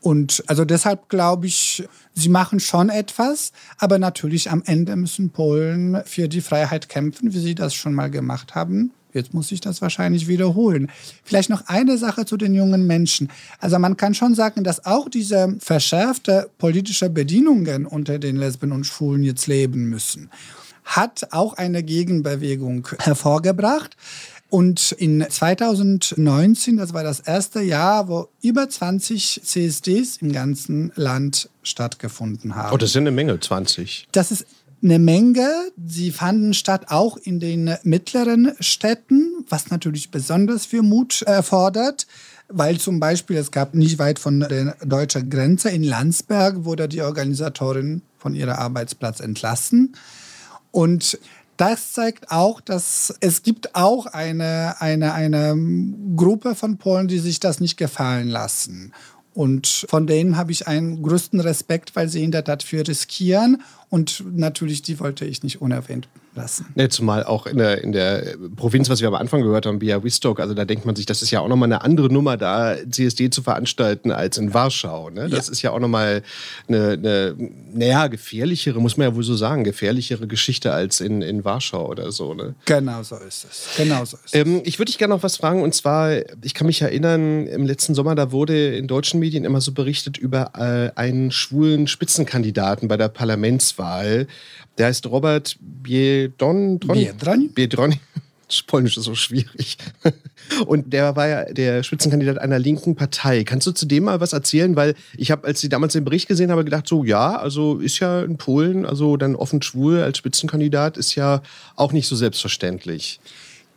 Und 0.00 0.42
also 0.48 0.64
deshalb 0.64 1.08
glaube 1.08 1.46
ich, 1.46 1.84
sie 2.14 2.28
machen 2.28 2.58
schon 2.58 2.90
etwas, 2.90 3.52
aber 3.78 4.00
natürlich 4.00 4.50
am 4.50 4.62
Ende 4.66 4.96
müssen 4.96 5.30
Polen 5.30 6.02
für 6.04 6.28
die 6.28 6.40
Freiheit 6.40 6.88
kämpfen, 6.88 7.32
wie 7.32 7.38
sie 7.38 7.54
das 7.54 7.74
schon 7.74 7.94
mal 7.94 8.10
gemacht 8.10 8.56
haben. 8.56 8.90
Jetzt 9.16 9.34
muss 9.34 9.50
ich 9.50 9.60
das 9.60 9.82
wahrscheinlich 9.82 10.28
wiederholen. 10.28 10.90
Vielleicht 11.24 11.50
noch 11.50 11.66
eine 11.66 11.98
Sache 11.98 12.24
zu 12.24 12.36
den 12.36 12.54
jungen 12.54 12.86
Menschen. 12.86 13.30
Also 13.58 13.78
man 13.78 13.96
kann 13.96 14.14
schon 14.14 14.34
sagen, 14.34 14.62
dass 14.62 14.86
auch 14.86 15.08
diese 15.08 15.56
verschärfte 15.58 16.50
politische 16.58 17.10
Bedingungen 17.10 17.86
unter 17.86 18.18
den 18.18 18.36
Lesben 18.36 18.72
und 18.72 18.84
Schwulen 18.84 19.24
jetzt 19.24 19.46
leben 19.46 19.88
müssen, 19.88 20.30
hat 20.84 21.28
auch 21.32 21.54
eine 21.54 21.82
Gegenbewegung 21.82 22.88
hervorgebracht. 23.00 23.96
Und 24.48 24.92
in 24.92 25.26
2019, 25.28 26.76
das 26.76 26.94
war 26.94 27.02
das 27.02 27.20
erste 27.20 27.60
Jahr, 27.62 28.08
wo 28.08 28.28
über 28.42 28.68
20 28.68 29.40
CSDs 29.42 30.18
im 30.18 30.30
ganzen 30.32 30.92
Land 30.94 31.50
stattgefunden 31.64 32.54
haben. 32.54 32.72
Oh, 32.72 32.76
das 32.76 32.92
sind 32.92 33.02
eine 33.02 33.10
Menge, 33.10 33.40
20. 33.40 34.06
Das 34.12 34.30
ist 34.30 34.46
eine 34.86 34.98
Menge. 34.98 35.72
Sie 35.84 36.12
fanden 36.12 36.54
statt 36.54 36.86
auch 36.88 37.16
in 37.16 37.40
den 37.40 37.76
mittleren 37.82 38.52
Städten, 38.60 39.44
was 39.48 39.70
natürlich 39.70 40.10
besonders 40.10 40.64
viel 40.64 40.82
Mut 40.82 41.22
erfordert. 41.22 42.06
Weil 42.48 42.78
zum 42.78 43.00
Beispiel, 43.00 43.36
es 43.36 43.50
gab 43.50 43.74
nicht 43.74 43.98
weit 43.98 44.20
von 44.20 44.38
der 44.40 44.76
deutschen 44.84 45.28
Grenze 45.28 45.70
in 45.70 45.82
Landsberg, 45.82 46.64
wurde 46.64 46.88
die 46.88 47.02
Organisatorin 47.02 48.02
von 48.18 48.36
ihrem 48.36 48.54
Arbeitsplatz 48.54 49.18
entlassen. 49.18 49.96
Und 50.70 51.18
das 51.56 51.92
zeigt 51.92 52.30
auch, 52.30 52.60
dass 52.60 53.14
es 53.20 53.42
gibt 53.42 53.74
auch 53.74 54.06
eine, 54.06 54.80
eine, 54.80 55.14
eine 55.14 55.56
Gruppe 56.14 56.54
von 56.54 56.76
Polen, 56.76 57.08
die 57.08 57.18
sich 57.18 57.40
das 57.40 57.58
nicht 57.60 57.76
gefallen 57.76 58.28
lassen. 58.28 58.92
Und 59.36 59.84
von 59.90 60.06
denen 60.06 60.38
habe 60.38 60.50
ich 60.50 60.66
einen 60.66 61.02
größten 61.02 61.40
Respekt, 61.40 61.94
weil 61.94 62.08
sie 62.08 62.24
in 62.24 62.30
der 62.32 62.42
Tat 62.42 62.62
viel 62.62 62.80
riskieren. 62.80 63.62
Und 63.90 64.24
natürlich, 64.32 64.80
die 64.80 64.98
wollte 64.98 65.26
ich 65.26 65.42
nicht 65.42 65.60
unerwähnt 65.60 66.08
lassen. 66.36 66.66
Ne, 66.74 66.88
zumal 66.88 67.24
auch 67.24 67.46
in 67.46 67.58
der, 67.58 67.82
in 67.82 67.92
der 67.92 68.36
Provinz, 68.56 68.88
was 68.88 69.00
wir 69.00 69.08
am 69.08 69.14
Anfang 69.14 69.42
gehört 69.42 69.66
haben, 69.66 69.78
Białystok, 69.78 70.40
also 70.40 70.54
da 70.54 70.64
denkt 70.64 70.86
man 70.86 70.94
sich, 70.94 71.06
das 71.06 71.22
ist 71.22 71.30
ja 71.30 71.40
auch 71.40 71.48
nochmal 71.48 71.68
eine 71.68 71.82
andere 71.82 72.12
Nummer, 72.12 72.36
da 72.36 72.76
CSD 72.88 73.30
zu 73.30 73.42
veranstalten 73.42 74.10
als 74.10 74.38
in 74.38 74.54
Warschau. 74.54 75.10
Ne? 75.10 75.28
Das 75.28 75.46
ja. 75.46 75.52
ist 75.52 75.62
ja 75.62 75.70
auch 75.72 75.80
nochmal 75.80 76.22
eine, 76.68 76.92
eine, 76.92 77.36
naja, 77.72 78.06
gefährlichere, 78.06 78.80
muss 78.80 78.96
man 78.96 79.08
ja 79.08 79.14
wohl 79.14 79.24
so 79.24 79.36
sagen, 79.36 79.64
gefährlichere 79.64 80.26
Geschichte 80.26 80.72
als 80.72 81.00
in, 81.00 81.22
in 81.22 81.44
Warschau 81.44 81.88
oder 81.88 82.12
so. 82.12 82.34
Ne? 82.34 82.54
Genau 82.64 83.02
so 83.02 83.16
ist 83.16 83.46
es. 83.50 83.68
Genau 83.76 84.04
so 84.04 84.16
ist 84.24 84.34
ähm, 84.34 84.62
ich 84.64 84.78
würde 84.78 84.90
dich 84.90 84.98
gerne 84.98 85.14
noch 85.14 85.22
was 85.22 85.36
fragen 85.36 85.62
und 85.62 85.74
zwar, 85.74 86.12
ich 86.42 86.54
kann 86.54 86.66
mich 86.66 86.82
erinnern, 86.82 87.46
im 87.46 87.66
letzten 87.66 87.94
Sommer, 87.94 88.14
da 88.14 88.32
wurde 88.32 88.76
in 88.76 88.86
deutschen 88.86 89.20
Medien 89.20 89.44
immer 89.44 89.60
so 89.60 89.72
berichtet 89.72 90.18
über 90.18 90.52
äh, 90.56 90.98
einen 90.98 91.30
schwulen 91.30 91.86
Spitzenkandidaten 91.86 92.88
bei 92.88 92.96
der 92.96 93.08
Parlamentswahl. 93.08 94.26
Der 94.78 94.86
heißt 94.86 95.06
Robert 95.06 95.56
Biedron. 95.60 96.78
Biedron? 96.78 97.50
Biedron. 97.50 97.94
Das 98.48 98.62
Polnisch 98.62 98.96
ist 98.96 99.02
so 99.02 99.16
schwierig. 99.16 99.76
Und 100.66 100.92
der 100.92 101.16
war 101.16 101.26
ja 101.26 101.44
der 101.46 101.82
Spitzenkandidat 101.82 102.38
einer 102.38 102.60
linken 102.60 102.94
Partei. 102.94 103.42
Kannst 103.42 103.66
du 103.66 103.72
zu 103.72 103.86
dem 103.86 104.04
mal 104.04 104.20
was 104.20 104.32
erzählen? 104.32 104.76
Weil 104.76 104.94
ich 105.16 105.32
habe, 105.32 105.48
als 105.48 105.64
ich 105.64 105.68
damals 105.68 105.94
den 105.94 106.04
Bericht 106.04 106.28
gesehen 106.28 106.52
habe, 106.52 106.64
gedacht, 106.64 106.86
so 106.86 107.02
ja, 107.02 107.34
also 107.34 107.78
ist 107.78 107.98
ja 107.98 108.22
in 108.22 108.36
Polen, 108.36 108.86
also 108.86 109.16
dann 109.16 109.34
offen 109.34 109.62
schwul 109.62 110.00
als 110.00 110.18
Spitzenkandidat 110.18 110.96
ist 110.96 111.16
ja 111.16 111.42
auch 111.74 111.90
nicht 111.90 112.06
so 112.06 112.14
selbstverständlich. 112.14 113.18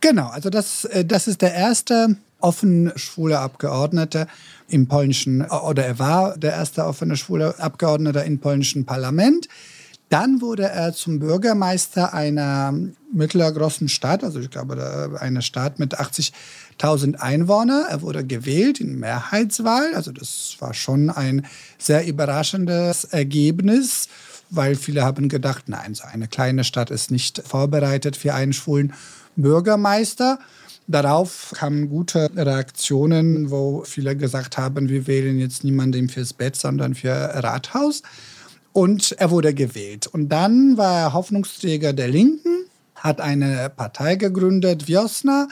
Genau, 0.00 0.28
also 0.28 0.50
das, 0.50 0.84
äh, 0.84 1.04
das 1.04 1.26
ist 1.26 1.42
der 1.42 1.52
erste 1.52 2.16
offen 2.38 2.92
schwule 2.96 3.38
Abgeordnete 3.40 4.28
im 4.68 4.86
polnischen, 4.86 5.42
oder 5.42 5.84
er 5.84 5.98
war 5.98 6.38
der 6.38 6.52
erste 6.52 6.84
offene 6.84 7.16
schwule 7.16 7.58
Abgeordnete 7.58 8.20
im 8.20 8.38
polnischen 8.38 8.86
Parlament. 8.86 9.48
Dann 10.10 10.40
wurde 10.40 10.64
er 10.64 10.92
zum 10.92 11.20
Bürgermeister 11.20 12.12
einer 12.12 12.74
mittelgroßen 13.12 13.88
Stadt, 13.88 14.24
also 14.24 14.40
ich 14.40 14.50
glaube 14.50 15.16
eine 15.20 15.40
Stadt 15.40 15.78
mit 15.78 16.00
80.000 16.00 17.14
Einwohnern. 17.14 17.86
Er 17.88 18.02
wurde 18.02 18.26
gewählt 18.26 18.80
in 18.80 18.98
Mehrheitswahl, 18.98 19.94
also 19.94 20.10
das 20.10 20.56
war 20.58 20.74
schon 20.74 21.10
ein 21.10 21.46
sehr 21.78 22.08
überraschendes 22.08 23.04
Ergebnis, 23.04 24.08
weil 24.50 24.74
viele 24.74 25.04
haben 25.04 25.28
gedacht, 25.28 25.68
nein, 25.68 25.94
so 25.94 26.02
eine 26.02 26.26
kleine 26.26 26.64
Stadt 26.64 26.90
ist 26.90 27.12
nicht 27.12 27.40
vorbereitet 27.46 28.16
für 28.16 28.34
einen 28.34 28.52
schwulen 28.52 28.92
Bürgermeister. 29.36 30.40
Darauf 30.88 31.52
kamen 31.54 31.88
gute 31.88 32.28
Reaktionen, 32.34 33.52
wo 33.52 33.84
viele 33.84 34.16
gesagt 34.16 34.58
haben, 34.58 34.88
wir 34.88 35.06
wählen 35.06 35.38
jetzt 35.38 35.62
niemanden 35.62 36.08
fürs 36.08 36.32
Bett, 36.32 36.56
sondern 36.56 36.96
für 36.96 37.12
Rathaus. 37.12 38.02
Und 38.72 39.12
er 39.12 39.30
wurde 39.30 39.54
gewählt. 39.54 40.06
Und 40.06 40.28
dann 40.28 40.76
war 40.76 40.98
er 40.98 41.12
Hoffnungsträger 41.12 41.92
der 41.92 42.08
Linken, 42.08 42.66
hat 42.94 43.20
eine 43.20 43.70
Partei 43.70 44.16
gegründet, 44.16 44.86
Wiosna, 44.86 45.48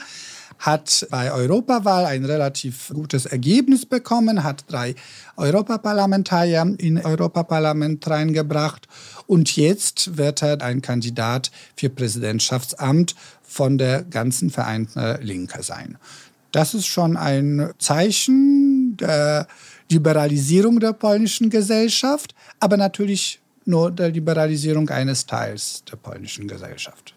hat 0.59 1.07
bei 1.09 1.31
Europawahl 1.31 2.05
ein 2.05 2.25
relativ 2.25 2.91
gutes 2.93 3.25
Ergebnis 3.25 3.85
bekommen, 3.85 4.43
hat 4.43 4.65
drei 4.67 4.93
Europaparlamentarier 5.37 6.75
in 6.77 6.97
Europaparlament 7.03 8.07
reingebracht 8.09 8.87
und 9.25 9.55
jetzt 9.55 10.17
wird 10.17 10.43
er 10.43 10.61
ein 10.61 10.81
Kandidat 10.81 11.49
für 11.75 11.89
Präsidentschaftsamt 11.89 13.15
von 13.41 13.77
der 13.77 14.03
ganzen 14.03 14.49
vereinten 14.49 15.17
Linke 15.21 15.63
sein. 15.63 15.97
Das 16.51 16.73
ist 16.73 16.87
schon 16.87 17.15
ein 17.15 17.71
Zeichen 17.77 18.97
der 18.97 19.47
Liberalisierung 19.91 20.79
der 20.79 20.93
polnischen 20.93 21.49
Gesellschaft, 21.49 22.35
aber 22.59 22.77
natürlich 22.77 23.39
nur 23.65 23.91
der 23.91 24.09
Liberalisierung 24.09 24.89
eines 24.89 25.25
Teils 25.25 25.83
der 25.89 25.97
polnischen 25.97 26.47
Gesellschaft. 26.47 27.15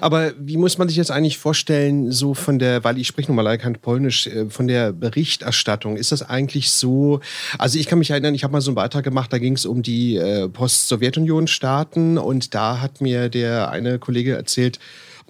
Aber 0.00 0.32
wie 0.38 0.56
muss 0.56 0.78
man 0.78 0.88
sich 0.88 0.96
jetzt 0.96 1.10
eigentlich 1.10 1.38
vorstellen, 1.38 2.12
so 2.12 2.34
von 2.34 2.58
der, 2.58 2.84
weil 2.84 2.98
ich 2.98 3.06
spreche 3.06 3.28
nun 3.28 3.36
mal 3.36 3.42
leider 3.42 3.62
kein 3.62 3.74
Polnisch, 3.74 4.26
äh, 4.26 4.50
von 4.50 4.68
der 4.68 4.92
Berichterstattung, 4.92 5.96
ist 5.96 6.12
das 6.12 6.22
eigentlich 6.28 6.70
so, 6.70 7.20
also 7.58 7.78
ich 7.78 7.86
kann 7.86 7.98
mich 7.98 8.10
erinnern, 8.10 8.34
ich 8.34 8.44
habe 8.44 8.52
mal 8.52 8.60
so 8.60 8.70
einen 8.70 8.76
Beitrag 8.76 9.04
gemacht, 9.04 9.32
da 9.32 9.38
ging 9.38 9.54
es 9.54 9.66
um 9.66 9.82
die 9.82 10.16
äh, 10.16 10.48
Post-Sowjetunion-Staaten 10.48 12.18
und 12.18 12.54
da 12.54 12.80
hat 12.80 13.00
mir 13.00 13.28
der 13.28 13.70
eine 13.70 13.98
Kollege 13.98 14.34
erzählt, 14.34 14.78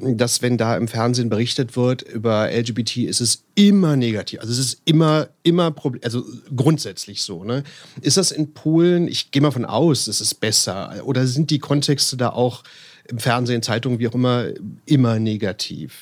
dass 0.02 0.42
wenn 0.42 0.58
da 0.58 0.76
im 0.76 0.88
Fernsehen 0.88 1.28
berichtet 1.28 1.76
wird 1.76 2.02
über 2.02 2.50
LGBT, 2.50 2.98
ist 2.98 3.20
es 3.20 3.44
immer 3.54 3.96
negativ. 3.96 4.40
Also 4.40 4.52
es 4.52 4.58
ist 4.58 4.82
immer, 4.84 5.28
immer 5.42 5.70
Problem, 5.70 6.02
also 6.04 6.24
grundsätzlich 6.54 7.22
so. 7.22 7.44
Ne? 7.44 7.62
Ist 8.00 8.16
das 8.16 8.32
in 8.32 8.52
Polen, 8.52 9.08
ich 9.08 9.30
gehe 9.30 9.42
mal 9.42 9.50
von 9.50 9.64
aus, 9.64 10.08
es 10.08 10.20
ist 10.20 10.34
besser. 10.34 11.02
Oder 11.04 11.26
sind 11.26 11.50
die 11.50 11.58
Kontexte 11.58 12.16
da 12.16 12.30
auch 12.30 12.64
im 13.08 13.18
Fernsehen, 13.18 13.62
Zeitungen, 13.62 13.98
wie 13.98 14.08
auch 14.08 14.14
immer, 14.14 14.46
immer 14.86 15.18
negativ? 15.18 15.94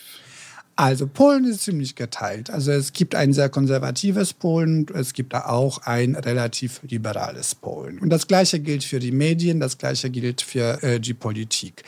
Also 0.77 1.07
Polen 1.07 1.45
ist 1.45 1.65
ziemlich 1.65 1.95
geteilt. 1.95 2.49
Also 2.49 2.73
es 2.73 2.95
gibt 2.95 3.15
ein 3.15 3.35
sehr 3.35 3.51
konservatives 3.51 4.33
Polen, 4.33 4.87
es 4.95 5.13
gibt 5.13 5.35
da 5.35 5.45
auch 5.45 5.83
ein 5.83 6.15
relativ 6.15 6.81
liberales 6.89 7.55
Polen. 7.55 7.99
Und 7.99 8.09
das 8.09 8.27
Gleiche 8.27 8.61
gilt 8.61 8.83
für 8.83 8.99
die 8.99 9.13
Medien, 9.13 9.61
das 9.61 9.77
Gleiche 9.77 10.09
gilt 10.09 10.41
für 10.41 10.83
äh, 10.83 10.99
die 10.99 11.13
Politik. 11.13 11.83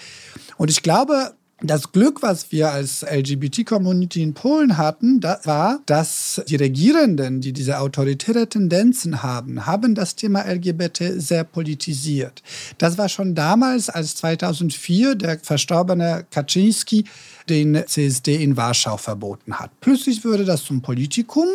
Und 0.59 0.71
ich 0.71 0.83
glaube, 0.83 1.33
das 1.63 1.93
Glück, 1.93 2.23
was 2.23 2.51
wir 2.51 2.73
als 2.73 3.03
LGBT-Community 3.03 4.23
in 4.23 4.35
Polen 4.35 4.77
hatten, 4.77 5.21
da 5.21 5.41
war, 5.45 5.81
dass 5.87 6.43
die 6.49 6.57
Regierenden, 6.57 7.41
die 7.41 7.53
diese 7.53 7.79
autoritäre 7.79 8.49
Tendenzen 8.49 9.23
haben, 9.23 9.67
haben 9.67 9.95
das 9.95 10.17
Thema 10.17 10.43
LGBT 10.43 11.05
sehr 11.17 11.45
politisiert. 11.45 12.43
Das 12.79 12.99
war 12.99 13.09
schon 13.09 13.35
damals, 13.35 13.89
als 13.89 14.17
2004 14.17 15.15
der 15.15 15.39
verstorbene 15.39 16.27
Kaczynski 16.31 17.05
den 17.49 17.83
CSD 17.87 18.43
in 18.43 18.57
Warschau 18.57 18.97
verboten 18.97 19.59
hat. 19.59 19.71
Plötzlich 19.81 20.25
wurde 20.25 20.45
das 20.45 20.65
zum 20.65 20.83
Politikum 20.83 21.49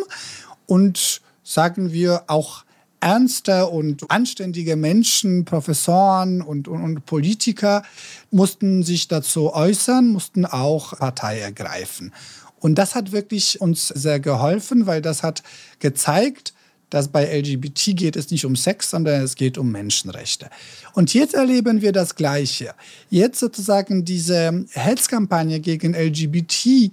und 0.66 1.20
sagen 1.42 1.92
wir 1.92 2.24
auch 2.28 2.64
ernste 3.00 3.66
und 3.66 4.10
anständige 4.10 4.76
Menschen, 4.76 5.44
Professoren 5.44 6.42
und, 6.42 6.68
und, 6.68 6.82
und, 6.82 7.06
Politiker 7.06 7.82
mussten 8.30 8.82
sich 8.82 9.08
dazu 9.08 9.52
äußern, 9.54 10.08
mussten 10.08 10.46
auch 10.46 10.98
Partei 10.98 11.40
ergreifen. 11.40 12.12
Und 12.60 12.76
das 12.76 12.94
hat 12.94 13.12
wirklich 13.12 13.60
uns 13.60 13.88
sehr 13.88 14.20
geholfen, 14.20 14.86
weil 14.86 15.00
das 15.00 15.22
hat 15.22 15.42
gezeigt, 15.78 16.54
dass 16.90 17.08
bei 17.08 17.24
LGBT 17.24 17.96
geht 17.96 18.16
es 18.16 18.30
nicht 18.30 18.44
um 18.44 18.56
Sex, 18.56 18.90
sondern 18.90 19.22
es 19.22 19.34
geht 19.34 19.58
um 19.58 19.70
Menschenrechte. 19.70 20.48
Und 20.94 21.12
jetzt 21.14 21.34
erleben 21.34 21.82
wir 21.82 21.92
das 21.92 22.14
Gleiche. 22.14 22.74
Jetzt 23.10 23.40
sozusagen 23.40 24.04
diese 24.04 24.64
Hetzkampagne 24.72 25.60
gegen 25.60 25.94
LGBT 25.94 26.90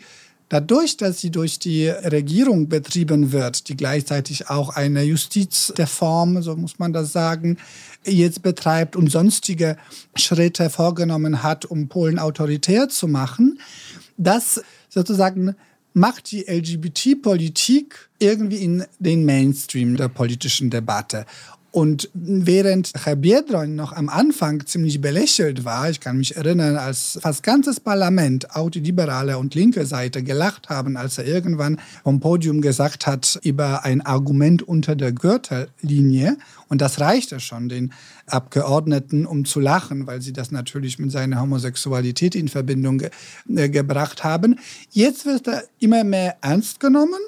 Dadurch, 0.49 0.97
dass 0.97 1.19
sie 1.21 1.31
durch 1.31 1.57
die 1.57 1.87
Regierung 1.87 2.69
betrieben 2.69 3.31
wird, 3.31 3.67
die 3.67 3.75
gleichzeitig 3.75 4.49
auch 4.49 4.69
eine 4.69 5.01
Justizreform, 5.03 6.43
so 6.43 6.55
muss 6.55 6.77
man 6.77 6.93
das 6.93 7.11
sagen, 7.11 7.57
jetzt 8.05 8.43
betreibt 8.43 8.95
und 8.95 9.11
sonstige 9.11 9.77
Schritte 10.15 10.69
vorgenommen 10.69 11.41
hat, 11.41 11.65
um 11.65 11.87
Polen 11.87 12.19
autoritär 12.19 12.89
zu 12.89 13.07
machen, 13.07 13.59
das 14.17 14.61
sozusagen 14.89 15.55
macht 15.93 16.31
die 16.31 16.43
LGBT-Politik 16.43 18.09
irgendwie 18.19 18.57
in 18.57 18.83
den 18.99 19.25
Mainstream 19.25 19.95
der 19.95 20.09
politischen 20.09 20.69
Debatte. 20.69 21.25
Und 21.75 22.09
während 22.13 22.93
Herr 23.03 23.17
Biedroń 23.17 23.75
noch 23.75 23.91
am 23.91 24.07
Anfang 24.07 24.65
ziemlich 24.65 25.01
belächelt 25.01 25.65
war, 25.65 25.89
ich 25.89 25.99
kann 25.99 26.15
mich 26.15 26.37
erinnern, 26.37 26.77
als 26.77 27.19
fast 27.21 27.43
ganzes 27.43 27.81
Parlament, 27.81 28.55
auch 28.55 28.69
die 28.69 28.79
liberale 28.79 29.37
und 29.37 29.55
linke 29.55 29.85
Seite, 29.85 30.23
gelacht 30.23 30.69
haben, 30.69 30.95
als 30.95 31.17
er 31.17 31.25
irgendwann 31.25 31.81
vom 32.05 32.21
Podium 32.21 32.61
gesagt 32.61 33.07
hat 33.07 33.37
über 33.43 33.83
ein 33.83 33.99
Argument 33.99 34.63
unter 34.63 34.95
der 34.95 35.11
Gürtellinie. 35.11 36.37
Und 36.69 36.79
das 36.79 37.01
reichte 37.01 37.41
schon 37.41 37.67
den 37.67 37.91
Abgeordneten, 38.25 39.25
um 39.25 39.43
zu 39.43 39.59
lachen, 39.59 40.07
weil 40.07 40.21
sie 40.21 40.31
das 40.31 40.51
natürlich 40.51 40.97
mit 40.97 41.11
seiner 41.11 41.41
Homosexualität 41.41 42.35
in 42.35 42.47
Verbindung 42.47 42.99
ge 42.99 43.09
äh, 43.53 43.67
gebracht 43.67 44.23
haben. 44.23 44.59
Jetzt 44.91 45.25
wird 45.25 45.49
er 45.49 45.65
immer 45.79 46.05
mehr 46.05 46.37
ernst 46.39 46.79
genommen 46.79 47.19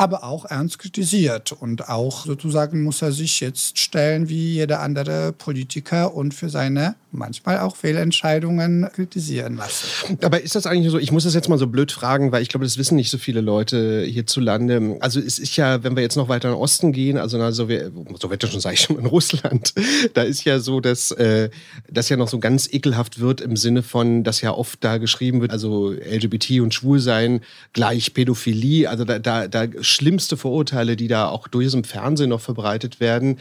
aber 0.00 0.24
auch 0.24 0.46
ernst 0.46 0.78
kritisiert. 0.78 1.52
Und 1.52 1.90
auch 1.90 2.24
sozusagen 2.24 2.82
muss 2.82 3.02
er 3.02 3.12
sich 3.12 3.40
jetzt 3.40 3.78
stellen 3.78 4.30
wie 4.30 4.54
jeder 4.54 4.80
andere 4.80 5.32
Politiker 5.32 6.14
und 6.14 6.32
für 6.32 6.48
seine 6.48 6.94
manchmal 7.12 7.58
auch 7.58 7.76
Fehlentscheidungen 7.76 8.88
kritisieren 8.94 9.56
lassen. 9.56 10.18
Aber 10.22 10.40
ist 10.40 10.54
das 10.54 10.66
eigentlich 10.66 10.90
so, 10.90 10.98
ich 10.98 11.12
muss 11.12 11.24
das 11.24 11.34
jetzt 11.34 11.48
mal 11.48 11.58
so 11.58 11.66
blöd 11.66 11.92
fragen, 11.92 12.32
weil 12.32 12.42
ich 12.42 12.48
glaube, 12.48 12.64
das 12.64 12.78
wissen 12.78 12.96
nicht 12.96 13.10
so 13.10 13.18
viele 13.18 13.40
Leute 13.40 14.04
hierzulande. 14.04 14.96
Also 15.00 15.20
es 15.20 15.38
ist 15.38 15.56
ja, 15.56 15.82
wenn 15.82 15.96
wir 15.96 16.02
jetzt 16.02 16.16
noch 16.16 16.28
weiter 16.28 16.48
in 16.48 16.54
den 16.54 16.60
Osten 16.60 16.92
gehen, 16.92 17.18
also 17.18 17.36
der 17.36 17.52
Sowjet, 17.52 17.92
Sowjetunion 18.20 18.60
sage 18.60 18.74
ich 18.74 18.80
schon, 18.80 18.98
in 18.98 19.06
Russland, 19.06 19.74
da 20.14 20.22
ist 20.22 20.44
ja 20.44 20.60
so, 20.60 20.80
dass 20.80 21.10
äh, 21.10 21.50
das 21.90 22.08
ja 22.08 22.16
noch 22.16 22.28
so 22.28 22.38
ganz 22.38 22.72
ekelhaft 22.72 23.20
wird 23.20 23.40
im 23.40 23.56
Sinne 23.56 23.82
von, 23.82 24.24
dass 24.24 24.40
ja 24.40 24.52
oft 24.52 24.82
da 24.82 24.98
geschrieben 24.98 25.40
wird, 25.40 25.50
also 25.50 25.90
LGBT 25.90 26.60
und 26.60 26.74
Schwulsein 26.74 27.40
gleich 27.72 28.14
Pädophilie, 28.14 28.88
also 28.88 29.04
da, 29.04 29.18
da, 29.18 29.48
da 29.48 29.66
schlimmste 29.90 30.36
Vorurteile, 30.36 30.96
die 30.96 31.08
da 31.08 31.28
auch 31.28 31.48
durch 31.48 31.72
im 31.74 31.84
Fernsehen 31.84 32.30
noch 32.30 32.40
verbreitet 32.40 33.00
werden. 33.00 33.38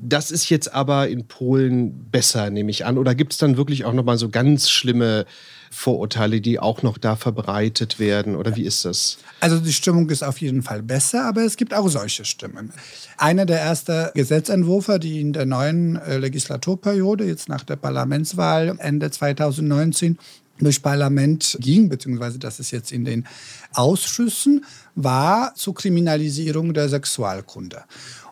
Das 0.00 0.30
ist 0.32 0.48
jetzt 0.48 0.74
aber 0.74 1.08
in 1.08 1.28
Polen 1.28 2.10
besser, 2.10 2.50
nehme 2.50 2.70
ich 2.70 2.84
an. 2.84 2.98
Oder 2.98 3.14
gibt 3.14 3.32
es 3.32 3.38
dann 3.38 3.56
wirklich 3.56 3.84
auch 3.84 3.92
nochmal 3.92 4.18
so 4.18 4.28
ganz 4.28 4.70
schlimme 4.70 5.24
Vorurteile, 5.70 6.40
die 6.40 6.58
auch 6.58 6.82
noch 6.82 6.98
da 6.98 7.14
verbreitet 7.14 8.00
werden? 8.00 8.34
Oder 8.34 8.56
wie 8.56 8.64
ist 8.64 8.84
das? 8.84 9.18
Also 9.40 9.60
die 9.60 9.72
Stimmung 9.72 10.10
ist 10.10 10.24
auf 10.24 10.40
jeden 10.40 10.62
Fall 10.62 10.82
besser, 10.82 11.26
aber 11.26 11.42
es 11.42 11.56
gibt 11.56 11.74
auch 11.74 11.88
solche 11.88 12.24
Stimmen. 12.24 12.72
Einer 13.18 13.46
der 13.46 13.60
ersten 13.60 14.10
Gesetzentwürfe, 14.14 14.98
die 14.98 15.20
in 15.20 15.32
der 15.32 15.46
neuen 15.46 15.96
äh, 15.96 16.18
Legislaturperiode, 16.18 17.24
jetzt 17.24 17.48
nach 17.48 17.62
der 17.62 17.76
Parlamentswahl 17.76 18.74
Ende 18.78 19.10
2019, 19.10 20.18
durch 20.64 20.82
Parlament 20.82 21.56
ging, 21.60 21.88
beziehungsweise 21.88 22.38
das 22.38 22.60
ist 22.60 22.70
jetzt 22.70 22.92
in 22.92 23.04
den 23.04 23.26
Ausschüssen, 23.72 24.64
war 24.94 25.54
zur 25.54 25.74
Kriminalisierung 25.74 26.74
der 26.74 26.88
Sexualkunde. 26.88 27.84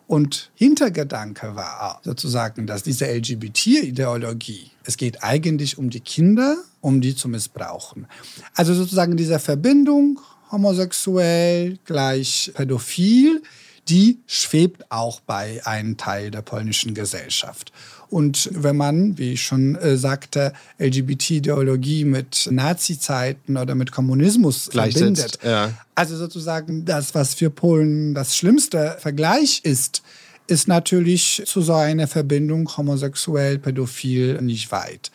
Und 0.07 0.51
Hintergedanke 0.55 1.57
war 1.57 2.01
sozusagen, 2.05 2.67
dass 2.67 2.85
diese 2.85 3.07
LGBT-Ideologie, 3.07 4.71
es 4.85 4.97
geht 4.97 5.25
eigentlich 5.25 5.79
um 5.79 5.91
die 5.91 6.01
Kinder, 6.01 6.59
um 6.81 7.01
die 7.01 7.17
zu 7.17 7.29
missbrauchen. 7.29 8.07
Also 8.55 8.73
sozusagen 8.75 9.17
diese 9.17 9.41
Verbindung 9.41 10.21
homosexuell 10.53 11.79
gleich 11.85 12.53
pädophil, 12.55 13.43
die 13.89 14.19
schwebt 14.27 14.91
auch 14.91 15.21
bei 15.21 15.61
einem 15.65 15.97
Teil 15.97 16.31
der 16.31 16.43
polnischen 16.43 16.95
Gesellschaft. 16.95 17.73
Und 18.09 18.51
wenn 18.53 18.77
man, 18.77 19.19
wie 19.19 19.33
ich 19.33 19.43
schon 19.43 19.75
äh, 19.77 19.97
sagte, 19.97 20.53
LGBT-Ideologie 20.79 22.05
mit 22.05 22.49
Nazi-Zeiten 22.51 23.57
oder 23.57 23.75
mit 23.75 23.91
Kommunismus 23.91 24.69
verbindet, 24.73 25.39
ja. 25.43 25.73
also 25.95 26.17
sozusagen 26.17 26.85
das, 26.85 27.15
was 27.15 27.35
für 27.35 27.51
Polen 27.51 28.15
das 28.15 28.37
schlimmste 28.37 28.97
Vergleich 29.01 29.61
ist, 29.65 30.03
ist 30.47 30.69
natürlich 30.69 31.43
zu 31.47 31.61
so 31.61 31.75
einer 31.75 32.07
Verbindung 32.07 32.77
homosexuell, 32.77 33.59
pädophil 33.59 34.41
nicht 34.41 34.71
weit. 34.71 35.11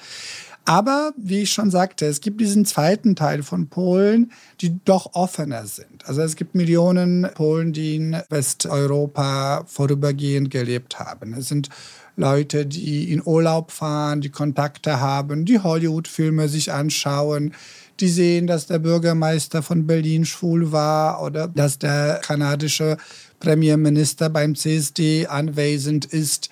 Aber 0.66 1.14
wie 1.18 1.42
ich 1.42 1.52
schon 1.52 1.72
sagte, 1.72 2.06
es 2.06 2.22
gibt 2.22 2.40
diesen 2.40 2.66
zweiten 2.66 3.16
Teil 3.16 3.42
von 3.42 3.68
Polen, 3.68 4.32
die 4.62 4.80
doch 4.86 5.14
offener 5.14 5.66
sind. 5.66 6.06
Also 6.06 6.22
es 6.22 6.36
gibt 6.36 6.54
Millionen 6.54 7.28
Polen, 7.34 7.74
die 7.74 7.96
in 7.96 8.18
Westeuropa 8.30 9.64
vorübergehend 9.66 10.52
gelebt 10.52 11.00
haben. 11.00 11.34
Es 11.34 11.48
sind 11.48 11.70
Leute, 12.16 12.66
die 12.66 13.12
in 13.12 13.22
Urlaub 13.26 13.72
fahren, 13.72 14.22
die 14.22 14.30
Kontakte 14.30 15.00
haben, 15.00 15.46
die 15.46 15.60
Hollywood-Filme 15.60 16.48
sich 16.48 16.72
anschauen, 16.72 17.54
die 18.00 18.10
sehen, 18.10 18.48
dass 18.48 18.68
der 18.68 18.80
Bürgermeister 18.80 19.64
von 19.64 19.88
Berlin 19.88 20.26
schwul 20.26 20.72
war 20.72 21.24
oder 21.24 21.48
dass 21.48 21.80
der 21.80 22.20
kanadische 22.24 22.98
Premierminister 23.40 24.30
beim 24.30 24.56
CSD 24.56 25.28
anwesend 25.28 26.06
ist. 26.06 26.50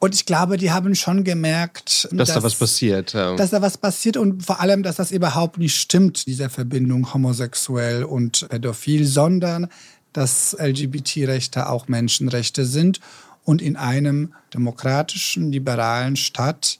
Und 0.00 0.14
ich 0.14 0.26
glaube, 0.26 0.56
die 0.56 0.70
haben 0.70 0.94
schon 0.94 1.24
gemerkt, 1.24 2.08
dass, 2.12 2.28
dass 2.28 2.34
da 2.34 2.42
was 2.42 2.54
passiert. 2.54 3.12
Ja. 3.12 3.34
Dass 3.36 3.50
da 3.50 3.60
was 3.62 3.78
passiert 3.78 4.16
und 4.16 4.44
vor 4.44 4.60
allem, 4.60 4.82
dass 4.82 4.96
das 4.96 5.10
überhaupt 5.10 5.58
nicht 5.58 5.74
stimmt, 5.74 6.26
diese 6.26 6.48
Verbindung 6.48 7.12
homosexuell 7.12 8.04
und 8.04 8.48
pädophil, 8.48 9.04
sondern 9.06 9.68
dass 10.12 10.56
LGBT-Rechte 10.58 11.68
auch 11.68 11.88
Menschenrechte 11.88 12.64
sind 12.64 13.00
und 13.44 13.62
in 13.62 13.76
einem 13.76 14.34
demokratischen, 14.54 15.50
liberalen 15.52 16.16
Staat 16.16 16.78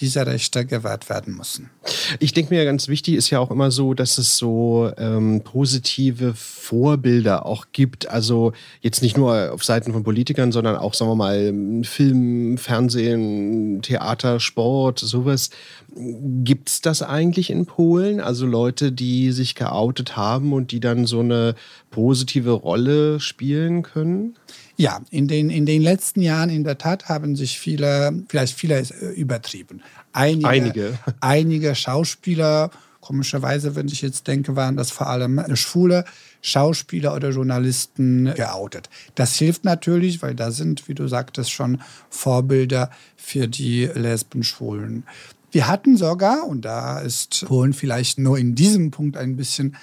diese 0.00 0.26
Rechte 0.26 0.64
gewährt 0.64 1.08
werden 1.08 1.36
müssen. 1.36 1.70
Ich 2.18 2.32
denke 2.32 2.54
mir, 2.54 2.64
ganz 2.64 2.88
wichtig 2.88 3.14
ist 3.14 3.30
ja 3.30 3.38
auch 3.38 3.50
immer 3.50 3.70
so, 3.70 3.94
dass 3.94 4.18
es 4.18 4.36
so 4.36 4.90
ähm, 4.98 5.42
positive 5.42 6.34
Vorbilder 6.34 7.46
auch 7.46 7.66
gibt. 7.72 8.08
Also 8.08 8.52
jetzt 8.80 9.02
nicht 9.02 9.16
nur 9.16 9.52
auf 9.52 9.64
Seiten 9.64 9.92
von 9.92 10.04
Politikern, 10.04 10.52
sondern 10.52 10.76
auch, 10.76 10.94
sagen 10.94 11.10
wir 11.10 11.16
mal, 11.16 11.84
Film, 11.84 12.58
Fernsehen, 12.58 13.82
Theater, 13.82 14.40
Sport, 14.40 14.98
sowas. 14.98 15.50
Gibt 15.96 16.68
es 16.68 16.80
das 16.80 17.02
eigentlich 17.02 17.50
in 17.50 17.66
Polen? 17.66 18.20
Also 18.20 18.46
Leute, 18.46 18.92
die 18.92 19.32
sich 19.32 19.54
geoutet 19.54 20.16
haben 20.16 20.52
und 20.52 20.72
die 20.72 20.80
dann 20.80 21.06
so 21.06 21.20
eine 21.20 21.54
positive 21.90 22.50
Rolle 22.50 23.20
spielen 23.20 23.82
können? 23.82 24.36
Ja, 24.80 25.00
in 25.10 25.26
den, 25.26 25.50
in 25.50 25.66
den 25.66 25.82
letzten 25.82 26.22
Jahren 26.22 26.50
in 26.50 26.62
der 26.62 26.78
Tat 26.78 27.08
haben 27.08 27.34
sich 27.34 27.58
viele, 27.58 28.22
vielleicht 28.28 28.56
viele 28.56 28.78
ist 28.78 28.92
äh, 28.92 29.10
übertrieben. 29.10 29.82
Einige, 30.12 30.48
einige. 30.48 30.98
einige 31.20 31.74
Schauspieler, 31.74 32.70
komischerweise, 33.00 33.74
wenn 33.74 33.88
ich 33.88 34.02
jetzt 34.02 34.28
denke, 34.28 34.54
waren 34.54 34.76
das 34.76 34.92
vor 34.92 35.08
allem 35.08 35.44
schwule 35.56 36.04
Schauspieler 36.42 37.12
oder 37.16 37.30
Journalisten 37.30 38.32
geoutet. 38.36 38.88
Das 39.16 39.34
hilft 39.34 39.64
natürlich, 39.64 40.22
weil 40.22 40.36
da 40.36 40.52
sind, 40.52 40.86
wie 40.86 40.94
du 40.94 41.08
sagtest, 41.08 41.50
schon 41.50 41.80
Vorbilder 42.08 42.90
für 43.16 43.48
die 43.48 43.86
Lesben, 43.86 44.44
Schwulen. 44.44 45.02
Wir 45.50 45.66
hatten 45.66 45.96
sogar, 45.96 46.46
und 46.46 46.64
da 46.64 47.00
ist 47.00 47.46
Polen 47.46 47.72
vielleicht 47.72 48.18
nur 48.18 48.38
in 48.38 48.54
diesem 48.54 48.92
Punkt 48.92 49.16
ein 49.16 49.36
bisschen 49.36 49.74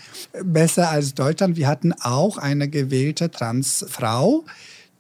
besser 0.41 0.89
als 0.89 1.15
Deutschland, 1.15 1.57
wir 1.57 1.67
hatten 1.67 1.91
auch 1.91 2.37
eine 2.37 2.69
gewählte 2.69 3.29
Transfrau, 3.29 4.45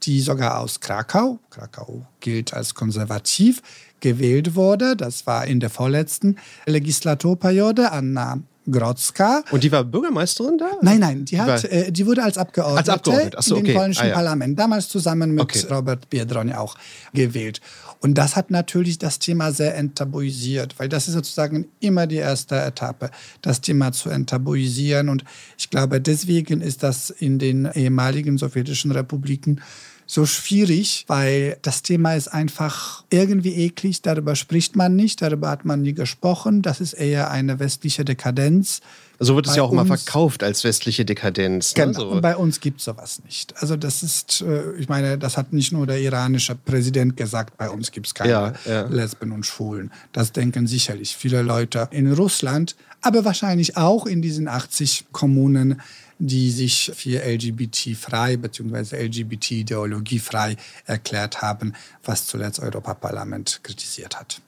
die 0.03 0.19
sogar 0.21 0.59
aus 0.59 0.79
Krakau, 0.79 1.39
Krakau 1.49 2.05
gilt 2.19 2.53
als 2.53 2.73
konservativ, 2.75 3.61
gewählt 3.99 4.55
wurde. 4.55 4.95
Das 4.95 5.25
war 5.25 5.45
in 5.45 5.59
der 5.59 5.69
vorletzten 5.69 6.37
Legislaturperiode 6.65 7.91
Anna 7.91 8.39
Grodzka. 8.69 9.43
Und 9.51 9.63
die 9.63 9.71
war 9.71 9.83
Bürgermeisterin 9.83 10.57
da? 10.57 10.71
Nein, 10.81 10.99
nein, 10.99 11.25
die, 11.25 11.39
hat, 11.39 11.63
äh, 11.65 11.91
die 11.91 12.05
wurde 12.05 12.23
als 12.23 12.37
Abgeordnete, 12.37 12.79
als 12.79 12.89
Abgeordnete. 12.89 13.37
So, 13.41 13.55
in 13.57 13.65
dem 13.65 13.75
polnischen 13.75 14.03
ah, 14.03 14.07
ja. 14.07 14.13
Parlament, 14.13 14.57
damals 14.57 14.89
zusammen 14.89 15.31
mit 15.31 15.43
okay. 15.43 15.65
Robert 15.69 16.09
Biedroń 16.09 16.53
auch 16.53 16.75
gewählt. 17.13 17.61
Und 18.01 18.15
das 18.15 18.35
hat 18.35 18.51
natürlich 18.51 18.99
das 18.99 19.19
Thema 19.19 19.51
sehr 19.51 19.75
enttabuisiert, 19.75 20.77
weil 20.77 20.89
das 20.89 21.07
ist 21.07 21.13
sozusagen 21.13 21.67
immer 21.79 22.07
die 22.07 22.17
erste 22.17 22.55
Etappe, 22.61 23.09
das 23.41 23.61
Thema 23.61 23.91
zu 23.91 24.09
enttabuisieren. 24.09 25.09
Und 25.09 25.23
ich 25.57 25.69
glaube, 25.69 26.01
deswegen 26.01 26.61
ist 26.61 26.83
das 26.83 27.09
in 27.09 27.39
den 27.39 27.69
ehemaligen 27.73 28.37
sowjetischen 28.37 28.91
Republiken 28.91 29.61
so 30.07 30.25
schwierig, 30.25 31.05
weil 31.07 31.57
das 31.61 31.81
Thema 31.81 32.13
ist 32.15 32.27
einfach 32.27 33.03
irgendwie 33.09 33.55
eklig, 33.55 34.01
darüber 34.01 34.35
spricht 34.35 34.75
man 34.75 34.95
nicht, 34.95 35.21
darüber 35.21 35.49
hat 35.49 35.65
man 35.65 35.81
nie 35.81 35.93
gesprochen, 35.93 36.61
das 36.61 36.79
ist 36.79 36.93
eher 36.93 37.31
eine 37.31 37.59
westliche 37.59 38.05
Dekadenz. 38.05 38.81
So 39.17 39.35
wird 39.35 39.45
es 39.47 39.53
bei 39.53 39.57
ja 39.57 39.63
auch 39.63 39.71
immer 39.71 39.85
verkauft 39.85 40.43
als 40.43 40.63
westliche 40.63 41.05
Dekadenz. 41.05 41.75
Ne? 41.75 41.85
Genau, 41.85 41.99
so. 41.99 42.09
und 42.09 42.21
bei 42.21 42.35
uns 42.35 42.59
gibt 42.59 42.79
es 42.79 42.85
sowas 42.85 43.21
nicht. 43.23 43.53
Also 43.61 43.77
das 43.77 44.03
ist, 44.03 44.41
äh, 44.41 44.73
ich 44.73 44.89
meine, 44.89 45.17
das 45.17 45.37
hat 45.37 45.53
nicht 45.53 45.71
nur 45.71 45.87
der 45.87 45.99
iranische 46.01 46.53
Präsident 46.55 47.15
gesagt, 47.15 47.57
bei 47.57 47.69
uns 47.69 47.91
gibt 47.91 48.07
es 48.07 48.13
keine 48.13 48.31
ja, 48.31 48.53
ja. 48.65 48.81
Lesben 48.87 49.31
und 49.31 49.45
Schwulen. 49.45 49.91
Das 50.11 50.33
denken 50.33 50.67
sicherlich 50.67 51.15
viele 51.15 51.41
Leute 51.41 51.87
in 51.91 52.11
Russland, 52.11 52.75
aber 53.01 53.23
wahrscheinlich 53.23 53.77
auch 53.77 54.05
in 54.05 54.21
diesen 54.21 54.47
80 54.47 55.05
Kommunen 55.11 55.81
die 56.19 56.51
sich 56.51 56.91
für 56.95 57.21
LGBT-frei 57.23 58.37
bzw. 58.37 59.05
LGBT-ideologiefrei 59.05 60.55
erklärt 60.85 61.41
haben, 61.41 61.73
was 62.03 62.27
zuletzt 62.27 62.59
Europaparlament 62.59 63.59
kritisiert 63.63 64.17
hat. 64.19 64.41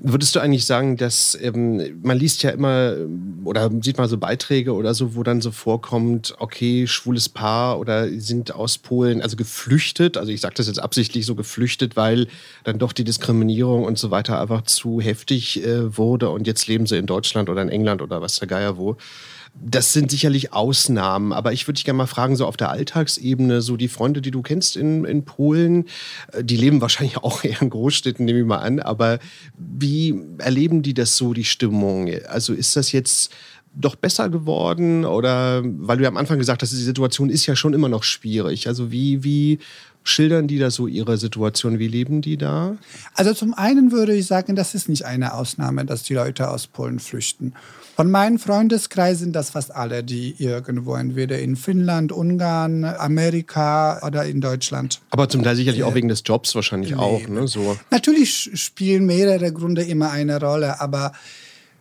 Würdest 0.00 0.34
du 0.34 0.40
eigentlich 0.40 0.66
sagen, 0.66 0.96
dass 0.96 1.36
ähm, 1.40 2.00
man 2.02 2.16
liest 2.16 2.42
ja 2.42 2.50
immer 2.50 2.94
oder 3.44 3.70
sieht 3.82 3.98
mal 3.98 4.08
so 4.08 4.18
Beiträge 4.18 4.72
oder 4.72 4.94
so, 4.94 5.14
wo 5.14 5.22
dann 5.22 5.40
so 5.40 5.50
vorkommt, 5.50 6.34
okay, 6.38 6.86
schwules 6.86 7.28
Paar 7.28 7.78
oder 7.80 8.08
sind 8.08 8.54
aus 8.54 8.78
Polen, 8.78 9.22
also 9.22 9.36
geflüchtet, 9.36 10.16
also 10.16 10.30
ich 10.30 10.40
sage 10.40 10.54
das 10.54 10.66
jetzt 10.66 10.80
absichtlich 10.80 11.26
so 11.26 11.34
geflüchtet, 11.34 11.96
weil 11.96 12.28
dann 12.64 12.78
doch 12.78 12.92
die 12.92 13.04
Diskriminierung 13.04 13.84
und 13.84 13.98
so 13.98 14.10
weiter 14.10 14.40
einfach 14.40 14.62
zu 14.62 15.00
heftig 15.00 15.64
äh, 15.64 15.96
wurde 15.96 16.30
und 16.30 16.46
jetzt 16.46 16.66
leben 16.68 16.86
sie 16.86 16.96
in 16.96 17.06
Deutschland 17.06 17.48
oder 17.48 17.62
in 17.62 17.68
England 17.68 18.02
oder 18.02 18.20
was 18.20 18.38
der 18.38 18.48
Geier 18.48 18.76
wo. 18.76 18.96
Das 19.54 19.92
sind 19.92 20.10
sicherlich 20.10 20.52
Ausnahmen, 20.52 21.32
aber 21.32 21.52
ich 21.52 21.66
würde 21.66 21.76
dich 21.76 21.84
gerne 21.84 21.98
mal 21.98 22.06
fragen, 22.06 22.36
so 22.36 22.46
auf 22.46 22.56
der 22.56 22.70
Alltagsebene, 22.70 23.60
so 23.60 23.76
die 23.76 23.88
Freunde, 23.88 24.20
die 24.20 24.30
du 24.30 24.42
kennst 24.42 24.76
in, 24.76 25.04
in 25.04 25.24
Polen, 25.24 25.86
äh, 26.32 26.44
die 26.44 26.56
leben 26.56 26.80
wahrscheinlich 26.80 27.16
auch 27.22 27.44
eher 27.44 27.60
in 27.62 27.70
Großstädten, 27.70 28.24
nehme 28.24 28.40
ich 28.40 28.46
mal 28.46 28.58
an, 28.58 28.80
aber 28.80 29.18
wie 29.56 30.14
erleben 30.38 30.82
die 30.82 30.94
das 30.94 31.16
so, 31.16 31.32
die 31.32 31.44
Stimmung? 31.44 32.10
Also 32.28 32.52
ist 32.52 32.76
das 32.76 32.92
jetzt 32.92 33.32
doch 33.74 33.96
besser 33.96 34.28
geworden 34.28 35.04
oder, 35.04 35.62
weil 35.64 35.98
du 35.98 36.02
ja 36.02 36.08
am 36.08 36.16
Anfang 36.16 36.38
gesagt 36.38 36.62
hast, 36.62 36.72
die 36.72 36.76
Situation 36.76 37.30
ist 37.30 37.46
ja 37.46 37.54
schon 37.54 37.74
immer 37.74 37.88
noch 37.88 38.02
schwierig. 38.02 38.66
Also 38.66 38.90
wie, 38.90 39.22
wie 39.22 39.58
schildern 40.02 40.48
die 40.48 40.58
da 40.58 40.70
so 40.70 40.86
ihre 40.86 41.18
Situation? 41.18 41.78
Wie 41.78 41.88
leben 41.88 42.22
die 42.22 42.36
da? 42.36 42.76
Also 43.14 43.34
zum 43.34 43.54
einen 43.54 43.92
würde 43.92 44.14
ich 44.14 44.26
sagen, 44.26 44.56
das 44.56 44.74
ist 44.74 44.88
nicht 44.88 45.04
eine 45.04 45.34
Ausnahme, 45.34 45.84
dass 45.84 46.02
die 46.02 46.14
Leute 46.14 46.50
aus 46.50 46.66
Polen 46.66 46.98
flüchten. 46.98 47.54
Von 47.98 48.12
meinen 48.12 48.38
Freundeskreisen 48.38 49.24
sind 49.24 49.32
das 49.32 49.50
fast 49.50 49.74
alle, 49.74 50.04
die 50.04 50.36
irgendwo 50.38 50.94
entweder 50.94 51.40
in 51.40 51.56
Finnland, 51.56 52.12
Ungarn, 52.12 52.84
Amerika 52.84 54.00
oder 54.06 54.24
in 54.24 54.40
Deutschland. 54.40 55.00
Aber 55.10 55.28
zum 55.28 55.42
Teil 55.42 55.56
sicherlich 55.56 55.82
auch 55.82 55.96
wegen 55.96 56.06
des 56.06 56.22
Jobs 56.24 56.54
wahrscheinlich 56.54 56.90
leben. 56.90 57.00
auch. 57.00 57.26
Ne? 57.26 57.48
So. 57.48 57.76
Natürlich 57.90 58.50
spielen 58.54 59.04
mehrere 59.04 59.52
Gründe 59.52 59.82
immer 59.82 60.12
eine 60.12 60.40
Rolle, 60.40 60.80
aber 60.80 61.10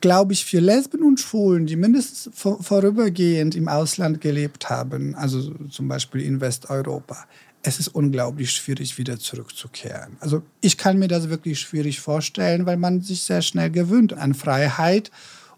glaube 0.01 0.33
ich, 0.33 0.43
für 0.43 0.59
Lesben 0.59 1.03
und 1.03 1.19
Schwulen, 1.19 1.67
die 1.67 1.75
mindestens 1.75 2.31
vorübergehend 2.33 3.53
im 3.53 3.67
Ausland 3.67 4.19
gelebt 4.19 4.71
haben, 4.71 5.13
also 5.13 5.53
zum 5.69 5.87
Beispiel 5.87 6.21
in 6.21 6.41
Westeuropa, 6.41 7.27
es 7.61 7.79
ist 7.79 7.89
unglaublich 7.89 8.49
schwierig, 8.49 8.97
wieder 8.97 9.19
zurückzukehren. 9.19 10.17
Also 10.19 10.41
ich 10.61 10.79
kann 10.79 10.97
mir 10.97 11.09
das 11.09 11.29
wirklich 11.29 11.59
schwierig 11.59 11.99
vorstellen, 11.99 12.65
weil 12.65 12.77
man 12.77 13.01
sich 13.01 13.21
sehr 13.21 13.43
schnell 13.43 13.69
gewöhnt 13.69 14.13
an 14.13 14.33
Freiheit 14.33 15.11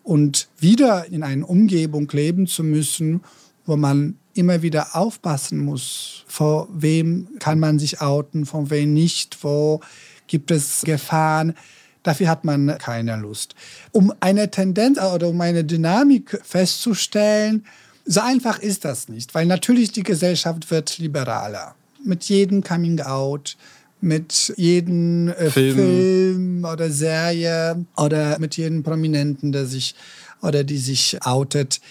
und 0.10 0.48
wieder 0.58 1.06
in 1.06 1.22
einer 1.22 1.48
Umgebung 1.48 2.10
leben 2.12 2.48
zu 2.48 2.64
müssen, 2.64 3.22
wo 3.68 3.78
man 3.78 4.18
immer 4.34 4.64
wieder 4.64 4.96
aufpassen 4.96 5.60
muss, 5.60 6.24
vor 6.26 6.68
wem 6.74 7.28
kann 7.38 7.60
man 7.60 7.78
sich 7.78 8.02
outen, 8.02 8.48
vor 8.48 8.72
wem 8.72 8.92
nicht, 8.92 9.38
wo 9.44 9.82
gibt 10.26 10.50
es 10.50 10.82
Gefahren. 10.82 11.54
Dafür 12.02 12.28
hat 12.28 12.44
man 12.44 12.76
keine 12.80 13.18
Lust. 13.18 13.54
Um 13.92 14.12
eine 14.20 14.50
Tendenz 14.50 15.00
oder 15.00 15.28
um 15.28 15.40
eine 15.42 15.64
Dynamik 15.64 16.42
festzustellen, 16.44 17.64
so 18.04 18.22
einfach 18.22 18.58
ist 18.58 18.86
das 18.86 19.10
nicht, 19.10 19.36
weil 19.36 19.46
natürlich 19.46 19.92
die 19.92 20.02
Gesellschaft 20.02 20.72
wird 20.72 20.98
liberaler 20.98 21.76
mit 22.04 22.24
jedem 22.24 22.64
Coming 22.64 23.00
Out, 23.02 23.58
mit 24.02 24.54
jedem 24.58 25.30
äh, 25.30 25.50
Film. 25.50 25.76
Film. 25.76 26.66
oder 26.66 26.90
Serie 26.90 27.86
oder 27.98 28.40
mit 28.40 28.58
jedem 28.58 28.84
Prominenten, 28.84 29.52
der 29.52 29.66
sich 29.66 29.96
oder 30.42 30.64
die 30.64 30.78
sich 30.78 31.18
outet, 31.26 31.82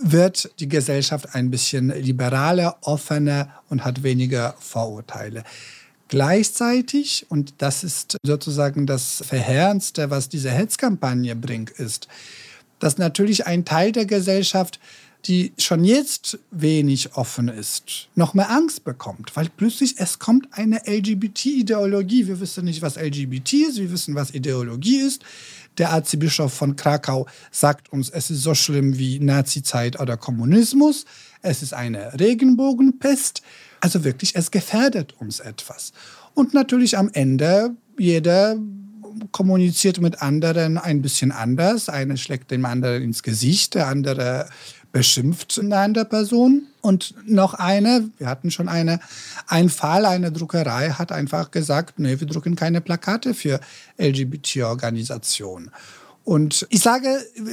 wird 0.00 0.50
die 0.60 0.68
Gesellschaft 0.68 1.34
ein 1.34 1.50
bisschen 1.50 1.88
liberaler, 1.88 2.76
offener 2.82 3.48
und 3.70 3.84
hat 3.84 4.02
weniger 4.02 4.54
Vorurteile. 4.58 5.44
Gleichzeitig, 6.08 7.26
und 7.28 7.54
das 7.58 7.82
ist 7.82 8.18
sozusagen 8.22 8.86
das 8.86 9.22
Verheerendste, 9.26 10.10
was 10.10 10.28
diese 10.28 10.50
Hetzkampagne 10.50 11.34
bringt, 11.34 11.70
ist, 11.70 12.08
dass 12.78 12.98
natürlich 12.98 13.46
ein 13.46 13.64
Teil 13.64 13.92
der 13.92 14.04
Gesellschaft 14.04 14.78
die 15.26 15.52
schon 15.58 15.84
jetzt 15.84 16.38
wenig 16.50 17.16
offen 17.16 17.48
ist, 17.48 18.08
noch 18.14 18.34
mehr 18.34 18.50
Angst 18.50 18.84
bekommt, 18.84 19.34
weil 19.36 19.48
plötzlich 19.56 19.94
es 19.98 20.18
kommt 20.18 20.48
eine 20.52 20.82
LGBT-Ideologie. 20.86 22.26
Wir 22.26 22.40
wissen 22.40 22.66
nicht, 22.66 22.82
was 22.82 22.96
LGBT 22.96 23.52
ist, 23.54 23.78
wir 23.78 23.90
wissen, 23.90 24.14
was 24.14 24.34
Ideologie 24.34 24.98
ist. 24.98 25.22
Der 25.78 25.88
Erzbischof 25.88 26.52
von 26.52 26.76
Krakau 26.76 27.26
sagt 27.50 27.92
uns, 27.92 28.10
es 28.10 28.30
ist 28.30 28.42
so 28.42 28.54
schlimm 28.54 28.96
wie 28.98 29.18
Nazizeit 29.18 29.98
oder 29.98 30.16
Kommunismus. 30.16 31.04
Es 31.42 31.62
ist 31.62 31.74
eine 31.74 32.18
Regenbogenpest. 32.18 33.42
Also 33.80 34.04
wirklich, 34.04 34.36
es 34.36 34.50
gefährdet 34.50 35.14
uns 35.18 35.40
etwas. 35.40 35.92
Und 36.34 36.54
natürlich 36.54 36.96
am 36.96 37.10
Ende, 37.12 37.74
jeder 37.98 38.56
kommuniziert 39.32 40.00
mit 40.00 40.22
anderen 40.22 40.78
ein 40.78 41.02
bisschen 41.02 41.32
anders. 41.32 41.88
Einer 41.88 42.16
schlägt 42.16 42.50
dem 42.50 42.64
anderen 42.64 43.02
ins 43.02 43.22
Gesicht, 43.22 43.74
der 43.74 43.88
andere 43.88 44.48
beschimpft 44.94 45.60
eine 45.60 46.04
Person. 46.04 46.68
Und 46.80 47.14
noch 47.26 47.54
eine, 47.54 48.10
wir 48.16 48.28
hatten 48.28 48.50
schon 48.50 48.68
eine, 48.68 49.00
ein 49.48 49.68
Fall, 49.68 50.06
eine 50.06 50.30
Druckerei 50.30 50.90
hat 50.90 51.10
einfach 51.10 51.50
gesagt, 51.50 51.98
nee, 51.98 52.20
wir 52.20 52.26
drucken 52.26 52.56
keine 52.56 52.80
Plakate 52.80 53.34
für 53.34 53.60
LGBT-Organisationen. 53.98 55.70
Und 56.22 56.66
ich 56.70 56.80
sage, 56.80 57.08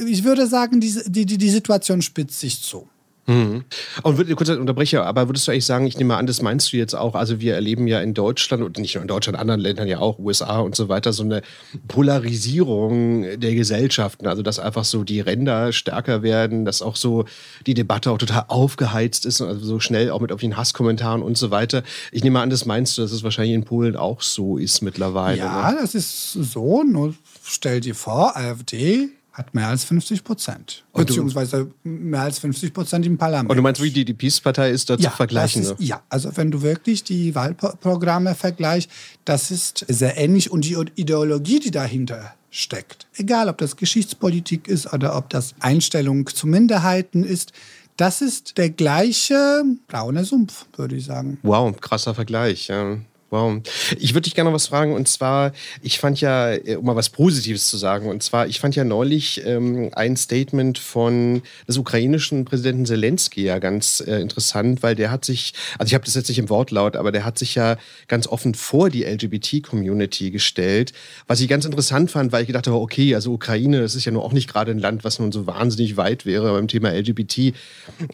ich 0.06 0.22
würde 0.22 0.46
sagen, 0.46 0.80
die, 0.80 0.96
die, 1.06 1.26
die 1.26 1.50
Situation 1.50 2.00
spitzt 2.00 2.38
sich 2.38 2.62
zu. 2.62 2.88
Mhm. 3.26 3.64
Und 4.02 4.18
würde 4.18 4.34
kurz 4.34 4.48
unterbreche, 4.48 5.04
aber 5.04 5.28
würdest 5.28 5.46
du 5.46 5.52
eigentlich 5.52 5.64
sagen, 5.64 5.86
ich 5.86 5.96
nehme 5.96 6.16
an, 6.16 6.26
das 6.26 6.42
meinst 6.42 6.72
du 6.72 6.76
jetzt 6.76 6.94
auch, 6.94 7.14
also 7.14 7.40
wir 7.40 7.54
erleben 7.54 7.86
ja 7.86 8.00
in 8.00 8.14
Deutschland 8.14 8.64
und 8.64 8.78
nicht 8.78 8.96
nur 8.96 9.02
in 9.02 9.08
Deutschland, 9.08 9.38
anderen 9.38 9.60
Ländern 9.60 9.86
ja 9.86 9.98
auch, 10.00 10.18
USA 10.18 10.58
und 10.58 10.74
so 10.74 10.88
weiter, 10.88 11.12
so 11.12 11.22
eine 11.22 11.42
Polarisierung 11.86 13.38
der 13.38 13.54
Gesellschaften, 13.54 14.26
also 14.26 14.42
dass 14.42 14.58
einfach 14.58 14.84
so 14.84 15.04
die 15.04 15.20
Ränder 15.20 15.72
stärker 15.72 16.22
werden, 16.22 16.64
dass 16.64 16.82
auch 16.82 16.96
so 16.96 17.24
die 17.66 17.74
Debatte 17.74 18.10
auch 18.10 18.18
total 18.18 18.46
aufgeheizt 18.48 19.24
ist, 19.24 19.40
also 19.40 19.64
so 19.64 19.78
schnell 19.78 20.10
auch 20.10 20.20
mit 20.20 20.32
auf 20.32 20.40
den 20.40 20.56
Hasskommentaren 20.56 21.22
und 21.22 21.38
so 21.38 21.52
weiter. 21.52 21.84
Ich 22.10 22.24
nehme 22.24 22.40
an, 22.40 22.50
das 22.50 22.66
meinst 22.66 22.98
du, 22.98 23.02
dass 23.02 23.12
es 23.12 23.22
wahrscheinlich 23.22 23.54
in 23.54 23.64
Polen 23.64 23.94
auch 23.94 24.20
so 24.20 24.58
ist 24.58 24.82
mittlerweile. 24.82 25.38
Ja, 25.38 25.70
ne? 25.70 25.78
das 25.80 25.94
ist 25.94 26.32
so. 26.32 26.82
Nur 26.82 27.14
stell 27.44 27.80
dir 27.80 27.94
vor, 27.94 28.36
AfD 28.36 29.10
hat 29.32 29.54
mehr 29.54 29.68
als 29.68 29.84
50 29.84 30.24
Prozent. 30.24 30.84
Beziehungsweise 30.92 31.70
mehr 31.84 32.22
als 32.22 32.38
50 32.38 32.74
Prozent 32.74 33.06
im 33.06 33.16
Parlament. 33.16 33.50
Und 33.50 33.56
du 33.56 33.62
meinst, 33.62 33.82
wie 33.82 33.90
die, 33.90 34.04
die 34.04 34.12
Peace-Partei 34.12 34.70
ist 34.70 34.90
da 34.90 34.94
ja, 34.94 35.10
zu 35.10 35.16
vergleichen? 35.16 35.62
Ist, 35.62 35.74
ja, 35.78 36.02
also 36.08 36.36
wenn 36.36 36.50
du 36.50 36.62
wirklich 36.62 37.02
die 37.04 37.34
Wahlprogramme 37.34 38.34
vergleichst, 38.34 38.90
das 39.24 39.50
ist 39.50 39.84
sehr 39.88 40.18
ähnlich. 40.18 40.50
Und 40.50 40.64
die 40.64 40.76
Ideologie, 40.96 41.60
die 41.60 41.70
dahinter 41.70 42.34
steckt, 42.50 43.06
egal 43.16 43.48
ob 43.48 43.56
das 43.58 43.76
Geschichtspolitik 43.76 44.68
ist 44.68 44.92
oder 44.92 45.16
ob 45.16 45.30
das 45.30 45.54
Einstellung 45.60 46.26
zu 46.26 46.46
Minderheiten 46.46 47.24
ist, 47.24 47.52
das 47.96 48.20
ist 48.20 48.58
der 48.58 48.70
gleiche 48.70 49.64
braune 49.86 50.24
Sumpf, 50.24 50.66
würde 50.76 50.96
ich 50.96 51.06
sagen. 51.06 51.38
Wow, 51.42 51.78
krasser 51.80 52.14
Vergleich. 52.14 52.68
Ja. 52.68 52.98
Wow. 53.32 53.62
Ich 53.98 54.12
würde 54.12 54.24
dich 54.24 54.34
gerne 54.34 54.50
noch 54.50 54.54
was 54.54 54.66
fragen. 54.66 54.92
Und 54.92 55.08
zwar, 55.08 55.52
ich 55.80 55.98
fand 55.98 56.20
ja, 56.20 56.52
äh, 56.52 56.76
um 56.76 56.84
mal 56.84 56.96
was 56.96 57.08
Positives 57.08 57.66
zu 57.68 57.78
sagen, 57.78 58.10
und 58.10 58.22
zwar, 58.22 58.46
ich 58.46 58.60
fand 58.60 58.76
ja 58.76 58.84
neulich 58.84 59.42
ähm, 59.46 59.88
ein 59.94 60.18
Statement 60.18 60.76
von 60.78 61.40
des 61.66 61.78
ukrainischen 61.78 62.44
Präsidenten 62.44 62.84
Zelensky 62.84 63.44
ja 63.44 63.58
ganz 63.58 64.04
äh, 64.06 64.20
interessant, 64.20 64.82
weil 64.82 64.96
der 64.96 65.10
hat 65.10 65.24
sich, 65.24 65.54
also 65.78 65.88
ich 65.88 65.94
habe 65.94 66.04
das 66.04 66.14
jetzt 66.14 66.28
nicht 66.28 66.40
im 66.40 66.50
Wortlaut, 66.50 66.94
aber 66.94 67.10
der 67.10 67.24
hat 67.24 67.38
sich 67.38 67.54
ja 67.54 67.78
ganz 68.06 68.26
offen 68.26 68.54
vor 68.54 68.90
die 68.90 69.04
LGBT-Community 69.04 70.30
gestellt. 70.30 70.92
Was 71.26 71.40
ich 71.40 71.48
ganz 71.48 71.64
interessant 71.64 72.10
fand, 72.10 72.32
weil 72.32 72.42
ich 72.42 72.48
gedacht 72.48 72.66
habe, 72.66 72.76
okay, 72.76 73.14
also 73.14 73.32
Ukraine, 73.32 73.80
das 73.80 73.94
ist 73.94 74.04
ja 74.04 74.12
nur 74.12 74.24
auch 74.24 74.34
nicht 74.34 74.52
gerade 74.52 74.72
ein 74.72 74.78
Land, 74.78 75.04
was 75.04 75.18
nun 75.18 75.32
so 75.32 75.46
wahnsinnig 75.46 75.96
weit 75.96 76.26
wäre 76.26 76.52
beim 76.52 76.68
Thema 76.68 76.90
LGBT. 76.90 77.54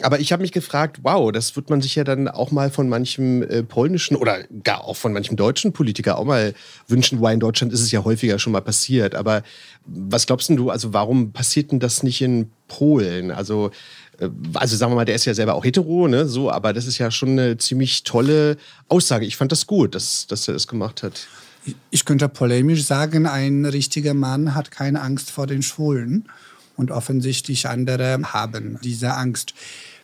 Aber 0.02 0.20
ich 0.20 0.30
habe 0.30 0.42
mich 0.42 0.52
gefragt, 0.52 1.00
wow, 1.02 1.32
das 1.32 1.56
wird 1.56 1.70
man 1.70 1.80
sich 1.80 1.96
ja 1.96 2.04
dann 2.04 2.28
auch 2.28 2.52
mal 2.52 2.70
von 2.70 2.88
manchem 2.88 3.42
äh, 3.42 3.64
polnischen 3.64 4.14
oder 4.14 4.44
gar 4.62 4.84
auch 4.84 4.94
von 4.94 5.07
von 5.08 5.14
manchem 5.14 5.36
deutschen 5.36 5.72
Politiker 5.72 6.18
auch 6.18 6.24
mal 6.24 6.54
wünschen, 6.86 7.18
wobei 7.18 7.32
in 7.32 7.40
Deutschland 7.40 7.72
ist 7.72 7.80
es 7.80 7.90
ja 7.90 8.04
häufiger 8.04 8.38
schon 8.38 8.52
mal 8.52 8.60
passiert. 8.60 9.14
Aber 9.14 9.42
was 9.86 10.26
glaubst 10.26 10.50
du, 10.50 10.70
also 10.70 10.92
warum 10.92 11.32
passiert 11.32 11.72
denn 11.72 11.80
das 11.80 12.02
nicht 12.02 12.20
in 12.20 12.50
Polen? 12.68 13.30
Also, 13.30 13.70
äh, 14.18 14.28
also 14.54 14.76
sagen 14.76 14.92
wir 14.92 14.96
mal, 14.96 15.04
der 15.04 15.14
ist 15.14 15.24
ja 15.24 15.34
selber 15.34 15.54
auch 15.54 15.64
hetero, 15.64 16.08
ne? 16.08 16.26
So, 16.26 16.50
aber 16.50 16.72
das 16.72 16.86
ist 16.86 16.98
ja 16.98 17.10
schon 17.10 17.30
eine 17.30 17.56
ziemlich 17.56 18.04
tolle 18.04 18.56
Aussage. 18.88 19.26
Ich 19.26 19.36
fand 19.36 19.50
das 19.52 19.66
gut, 19.66 19.94
dass, 19.94 20.26
dass 20.26 20.46
er 20.46 20.54
das 20.54 20.68
gemacht 20.68 21.02
hat. 21.02 21.26
Ich 21.90 22.04
könnte 22.04 22.28
polemisch 22.28 22.84
sagen, 22.84 23.26
ein 23.26 23.66
richtiger 23.66 24.14
Mann 24.14 24.54
hat 24.54 24.70
keine 24.70 25.00
Angst 25.00 25.30
vor 25.30 25.46
den 25.46 25.62
Schwulen. 25.62 26.28
Und 26.76 26.92
offensichtlich 26.92 27.68
andere 27.68 28.20
haben 28.32 28.78
diese 28.84 29.14
Angst. 29.14 29.52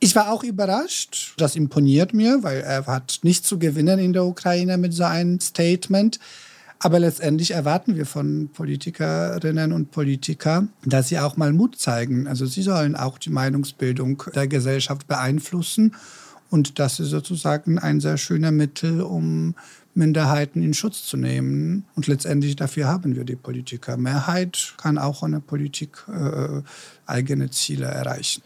Ich 0.05 0.14
war 0.14 0.31
auch 0.31 0.45
überrascht. 0.45 1.33
Das 1.38 1.57
imponiert 1.57 2.12
mir, 2.12 2.43
weil 2.43 2.61
er 2.61 2.85
hat 2.85 3.21
nichts 3.23 3.49
zu 3.49 3.59
gewinnen 3.59 3.99
in 3.99 4.12
der 4.12 4.27
Ukraine 4.27 4.77
mit 4.77 4.93
so 4.93 5.05
einem 5.05 5.40
Statement. 5.40 6.21
Aber 6.79 6.99
letztendlich 6.99 7.53
erwarten 7.53 7.97
wir 7.97 8.05
von 8.05 8.51
Politikerinnen 8.53 9.73
und 9.73 9.93
Politikern, 9.93 10.69
dass 10.85 11.09
sie 11.09 11.19
auch 11.19 11.38
mal 11.38 11.55
Mut 11.55 11.79
zeigen. 11.79 12.27
Also 12.27 12.45
sie 12.45 12.61
sollen 12.61 12.97
auch 12.97 13.17
die 13.17 13.31
Meinungsbildung 13.31 14.23
der 14.35 14.47
Gesellschaft 14.47 15.07
beeinflussen. 15.07 15.95
Und 16.55 16.79
das 16.79 17.01
ist 17.01 17.11
sozusagen 17.11 17.81
ein 17.81 17.99
sehr 17.99 18.17
schöner 18.17 18.53
Mittel, 18.53 19.01
um 19.01 19.57
Minderheiten 19.95 20.62
in 20.62 20.73
Schutz 20.73 21.05
zu 21.05 21.17
nehmen. 21.17 21.85
Und 21.97 22.07
letztendlich 22.07 22.55
dafür 22.55 22.87
haben 22.87 23.17
wir 23.17 23.25
die 23.25 23.35
Politiker. 23.35 23.97
Mehrheit 23.97 24.75
kann 24.77 24.97
auch 24.97 25.23
ohne 25.23 25.40
Politik 25.40 26.05
äh, 26.09 26.62
eigene 27.07 27.51
Ziele 27.51 27.87
erreichen. 27.87 28.40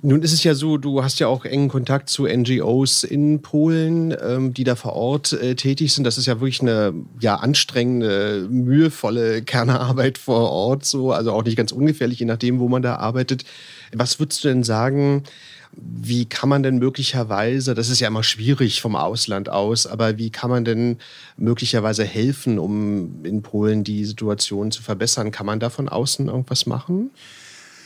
Nun 0.00 0.22
ist 0.22 0.32
es 0.32 0.42
ja 0.42 0.54
so, 0.54 0.78
du 0.78 1.04
hast 1.04 1.18
ja 1.18 1.26
auch 1.26 1.44
engen 1.44 1.68
Kontakt 1.68 2.08
zu 2.08 2.26
NGOs 2.26 3.04
in 3.04 3.42
Polen, 3.42 4.16
ähm, 4.22 4.54
die 4.54 4.64
da 4.64 4.74
vor 4.74 4.94
Ort 4.94 5.34
äh, 5.34 5.54
tätig 5.54 5.92
sind. 5.92 6.04
Das 6.04 6.16
ist 6.16 6.24
ja 6.24 6.40
wirklich 6.40 6.62
eine 6.62 6.94
ja, 7.20 7.34
anstrengende, 7.34 8.48
mühevolle 8.50 9.42
Kernarbeit 9.42 10.16
vor 10.16 10.50
Ort, 10.50 10.86
so, 10.86 11.12
also 11.12 11.32
auch 11.32 11.44
nicht 11.44 11.58
ganz 11.58 11.72
ungefährlich, 11.72 12.20
je 12.20 12.26
nachdem, 12.26 12.58
wo 12.58 12.70
man 12.70 12.80
da 12.80 12.96
arbeitet. 12.96 13.44
Was 13.92 14.18
würdest 14.18 14.44
du 14.44 14.48
denn 14.48 14.64
sagen? 14.64 15.24
Wie 15.72 16.24
kann 16.26 16.48
man 16.48 16.62
denn 16.62 16.78
möglicherweise, 16.78 17.74
das 17.74 17.90
ist 17.90 18.00
ja 18.00 18.08
immer 18.08 18.24
schwierig 18.24 18.80
vom 18.80 18.96
Ausland 18.96 19.48
aus, 19.48 19.86
aber 19.86 20.18
wie 20.18 20.30
kann 20.30 20.50
man 20.50 20.64
denn 20.64 20.98
möglicherweise 21.36 22.04
helfen, 22.04 22.58
um 22.58 23.24
in 23.24 23.42
Polen 23.42 23.84
die 23.84 24.04
Situation 24.04 24.72
zu 24.72 24.82
verbessern? 24.82 25.30
Kann 25.30 25.46
man 25.46 25.60
da 25.60 25.70
von 25.70 25.88
außen 25.88 26.26
irgendwas 26.26 26.66
machen? 26.66 27.10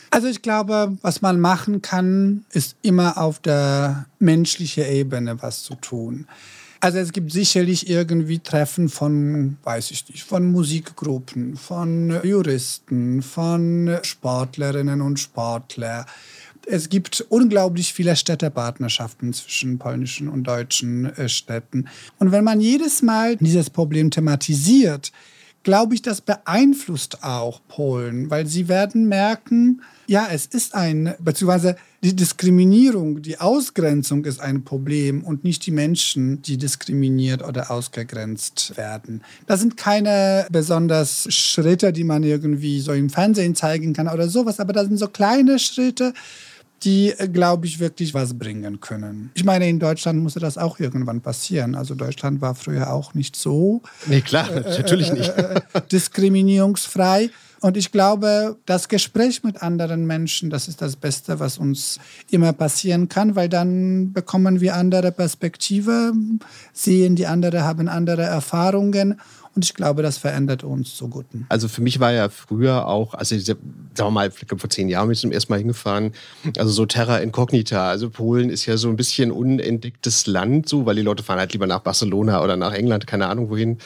Also 0.09 0.27
ich 0.27 0.41
glaube, 0.41 0.97
was 1.01 1.21
man 1.21 1.39
machen 1.39 1.81
kann, 1.81 2.45
ist 2.51 2.75
immer 2.81 3.17
auf 3.17 3.39
der 3.39 4.05
menschlichen 4.19 4.85
Ebene 4.85 5.41
was 5.41 5.63
zu 5.63 5.75
tun. 5.75 6.27
Also 6.79 6.99
es 6.99 7.11
gibt 7.13 7.31
sicherlich 7.31 7.89
irgendwie 7.89 8.39
Treffen 8.39 8.89
von, 8.89 9.57
weiß 9.63 9.91
ich 9.91 10.07
nicht, 10.07 10.23
von 10.23 10.51
Musikgruppen, 10.51 11.57
von 11.57 12.19
Juristen, 12.23 13.21
von 13.23 13.97
Sportlerinnen 14.03 15.01
und 15.01 15.19
Sportlern 15.19 16.05
es 16.67 16.89
gibt 16.89 17.25
unglaublich 17.29 17.93
viele 17.93 18.15
Städtepartnerschaften 18.15 19.33
zwischen 19.33 19.77
polnischen 19.77 20.27
und 20.27 20.43
deutschen 20.43 21.05
äh, 21.17 21.29
Städten. 21.29 21.87
Und 22.19 22.31
wenn 22.31 22.43
man 22.43 22.59
jedes 22.59 23.01
Mal 23.01 23.37
dieses 23.37 23.69
Problem 23.69 24.11
thematisiert, 24.11 25.11
glaube 25.65 25.95
ich, 25.95 26.01
das 26.03 26.21
beeinflusst 26.21 27.23
auch 27.23 27.59
Polen, 27.67 28.29
weil 28.29 28.45
sie 28.45 28.67
werden 28.67 29.07
merken, 29.07 29.81
ja, 30.07 30.27
es 30.31 30.45
ist 30.45 30.75
ein, 30.75 31.15
beziehungsweise 31.19 31.75
die 32.03 32.15
Diskriminierung, 32.15 33.23
die 33.23 33.39
Ausgrenzung 33.39 34.25
ist 34.25 34.39
ein 34.39 34.63
Problem 34.63 35.23
und 35.23 35.43
nicht 35.43 35.65
die 35.65 35.71
Menschen, 35.71 36.43
die 36.43 36.57
diskriminiert 36.57 37.43
oder 37.43 37.71
ausgegrenzt 37.71 38.77
werden. 38.77 39.23
Das 39.47 39.59
sind 39.59 39.75
keine 39.75 40.45
besonders 40.51 41.33
Schritte, 41.33 41.91
die 41.91 42.03
man 42.03 42.21
irgendwie 42.21 42.79
so 42.79 42.93
im 42.93 43.09
Fernsehen 43.09 43.55
zeigen 43.55 43.93
kann 43.93 44.07
oder 44.07 44.29
sowas, 44.29 44.59
aber 44.59 44.71
das 44.71 44.85
sind 44.85 44.97
so 44.97 45.07
kleine 45.07 45.57
Schritte, 45.57 46.13
die, 46.85 47.13
glaube 47.33 47.65
ich, 47.65 47.79
wirklich 47.79 48.13
was 48.13 48.37
bringen 48.37 48.79
können. 48.79 49.31
Ich 49.33 49.43
meine, 49.43 49.67
in 49.67 49.79
Deutschland 49.79 50.21
musste 50.21 50.39
das 50.39 50.57
auch 50.57 50.79
irgendwann 50.79 51.21
passieren. 51.21 51.75
Also 51.75 51.95
Deutschland 51.95 52.41
war 52.41 52.53
früher 52.53 52.93
auch 52.93 53.15
nicht 53.15 53.35
so. 53.35 53.81
Nee, 54.05 54.21
klar, 54.21 54.49
äh, 54.51 54.61
natürlich 54.61 55.11
nicht. 55.11 55.29
Äh, 55.29 55.61
äh, 55.73 55.81
diskriminierungsfrei. 55.91 57.31
Und 57.61 57.77
ich 57.77 57.91
glaube, 57.91 58.57
das 58.67 58.87
Gespräch 58.89 59.43
mit 59.43 59.63
anderen 59.63 60.05
Menschen, 60.05 60.51
das 60.51 60.67
ist 60.67 60.83
das 60.83 60.95
Beste, 60.95 61.39
was 61.39 61.57
uns 61.57 61.99
immer 62.29 62.53
passieren 62.53 63.09
kann, 63.09 63.35
weil 63.35 63.49
dann 63.49 64.13
bekommen 64.13 64.61
wir 64.61 64.75
andere 64.75 65.11
Perspektive, 65.11 66.13
sehen 66.73 67.15
die 67.15 67.25
anderen, 67.25 67.63
haben 67.63 67.87
andere 67.87 68.21
Erfahrungen 68.21 69.19
und 69.55 69.63
ich 69.63 69.73
glaube, 69.73 70.03
das 70.03 70.17
verändert 70.17 70.63
uns 70.63 70.95
zu 70.95 71.07
Guten. 71.07 71.45
Also 71.47 71.69
für 71.69 71.81
mich 71.81 72.01
war 72.01 72.11
ja 72.11 72.27
früher 72.27 72.87
auch, 72.87 73.13
also 73.13 73.37
sagen 73.39 73.59
wir 73.95 74.11
mal, 74.11 74.31
vor 74.31 74.69
zehn 74.69 74.89
Jahren 74.89 75.07
bin 75.07 75.13
ich 75.13 75.21
zum 75.21 75.31
ersten 75.31 75.53
Mal 75.53 75.59
hingefahren, 75.59 76.11
also 76.57 76.71
so 76.71 76.85
Terra 76.85 77.19
Incognita. 77.19 77.89
Also 77.89 78.09
Polen 78.09 78.49
ist 78.49 78.65
ja 78.65 78.75
so 78.75 78.89
ein 78.89 78.97
bisschen 78.97 79.31
unentdecktes 79.31 80.27
Land, 80.27 80.67
so, 80.67 80.85
weil 80.85 80.95
die 80.95 81.01
Leute 81.01 81.23
fahren 81.23 81.39
halt 81.39 81.53
lieber 81.53 81.67
nach 81.67 81.79
Barcelona 81.79 82.43
oder 82.43 82.57
nach 82.57 82.73
England, 82.73 83.07
keine 83.07 83.27
Ahnung 83.27 83.49
wohin. 83.49 83.77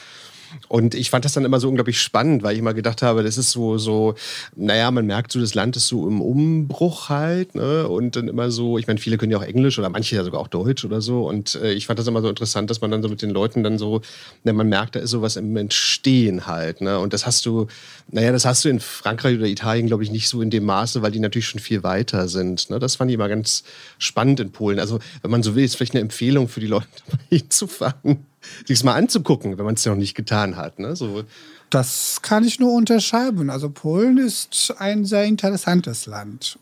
Und 0.67 0.95
ich 0.95 1.09
fand 1.09 1.25
das 1.25 1.33
dann 1.33 1.45
immer 1.45 1.59
so 1.59 1.67
unglaublich 1.67 2.01
spannend, 2.01 2.43
weil 2.43 2.53
ich 2.53 2.59
immer 2.59 2.73
gedacht 2.73 3.01
habe, 3.01 3.23
das 3.23 3.37
ist 3.37 3.51
so, 3.51 3.77
so, 3.77 4.15
naja, 4.55 4.91
man 4.91 5.05
merkt 5.05 5.31
so, 5.31 5.39
das 5.39 5.53
Land 5.53 5.75
ist 5.75 5.87
so 5.87 6.07
im 6.07 6.21
Umbruch 6.21 7.09
halt, 7.09 7.55
ne? 7.55 7.87
Und 7.87 8.15
dann 8.15 8.27
immer 8.27 8.51
so, 8.51 8.77
ich 8.77 8.87
meine, 8.87 8.99
viele 8.99 9.17
können 9.17 9.31
ja 9.31 9.37
auch 9.37 9.43
Englisch 9.43 9.79
oder 9.79 9.89
manche 9.89 10.15
ja 10.15 10.23
sogar 10.23 10.41
auch 10.41 10.47
Deutsch 10.47 10.85
oder 10.85 11.01
so. 11.01 11.27
Und 11.27 11.55
äh, 11.55 11.73
ich 11.73 11.87
fand 11.87 11.99
das 11.99 12.07
immer 12.07 12.21
so 12.21 12.29
interessant, 12.29 12.69
dass 12.69 12.81
man 12.81 12.91
dann 12.91 13.01
so 13.01 13.09
mit 13.09 13.21
den 13.21 13.29
Leuten 13.29 13.63
dann 13.63 13.77
so, 13.77 14.01
ne, 14.43 14.53
man 14.53 14.67
merkt, 14.69 14.95
da 14.95 14.99
ist 14.99 15.11
sowas 15.11 15.35
im 15.35 15.55
Entstehen 15.57 16.47
halt, 16.47 16.81
ne? 16.81 16.99
Und 16.99 17.13
das 17.13 17.25
hast 17.25 17.45
du, 17.45 17.67
naja, 18.11 18.31
das 18.31 18.45
hast 18.45 18.65
du 18.65 18.69
in 18.69 18.79
Frankreich 18.79 19.37
oder 19.37 19.47
Italien, 19.47 19.87
glaube 19.87 20.03
ich, 20.03 20.11
nicht 20.11 20.27
so 20.29 20.41
in 20.41 20.49
dem 20.49 20.65
Maße, 20.65 21.01
weil 21.01 21.11
die 21.11 21.19
natürlich 21.19 21.47
schon 21.47 21.59
viel 21.59 21.83
weiter 21.83 22.27
sind. 22.27 22.69
Ne? 22.69 22.79
Das 22.79 22.95
fand 22.95 23.11
ich 23.11 23.15
immer 23.15 23.29
ganz 23.29 23.63
spannend 23.97 24.39
in 24.39 24.51
Polen. 24.51 24.79
Also, 24.79 24.99
wenn 25.21 25.31
man 25.31 25.43
so 25.43 25.55
will, 25.55 25.63
ist 25.63 25.75
vielleicht 25.75 25.93
eine 25.93 26.01
Empfehlung 26.01 26.47
für 26.47 26.59
die 26.59 26.67
Leute, 26.67 26.87
hinzufahren 27.29 28.28
sich 28.65 28.83
mal 28.83 28.93
anzugucken, 28.93 29.57
wenn 29.57 29.65
man 29.65 29.75
es 29.75 29.85
noch 29.85 29.95
nicht 29.95 30.15
getan 30.15 30.55
hat. 30.55 30.79
Ne? 30.79 30.95
So. 30.95 31.23
Das 31.69 32.19
kann 32.21 32.43
ich 32.43 32.59
nur 32.59 32.73
unterschreiben. 32.73 33.49
Also 33.49 33.69
Polen 33.69 34.17
ist 34.17 34.73
ein 34.77 35.05
sehr 35.05 35.25
interessantes 35.25 36.05
Land. 36.05 36.57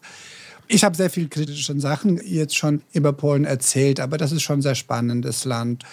Ich 0.70 0.84
habe 0.84 0.98
sehr 0.98 1.10
viel 1.10 1.30
kritische 1.30 1.80
Sachen 1.80 2.20
jetzt 2.26 2.56
schon 2.56 2.82
über 2.92 3.14
Polen 3.14 3.46
erzählt, 3.46 4.02
aber 4.02 4.18
das 4.18 4.34
ist 4.34 4.42
schon 4.42 4.60
ein 4.60 4.64
sehr 4.64 4.76
spannendes 4.76 5.46
Land. 5.46 5.84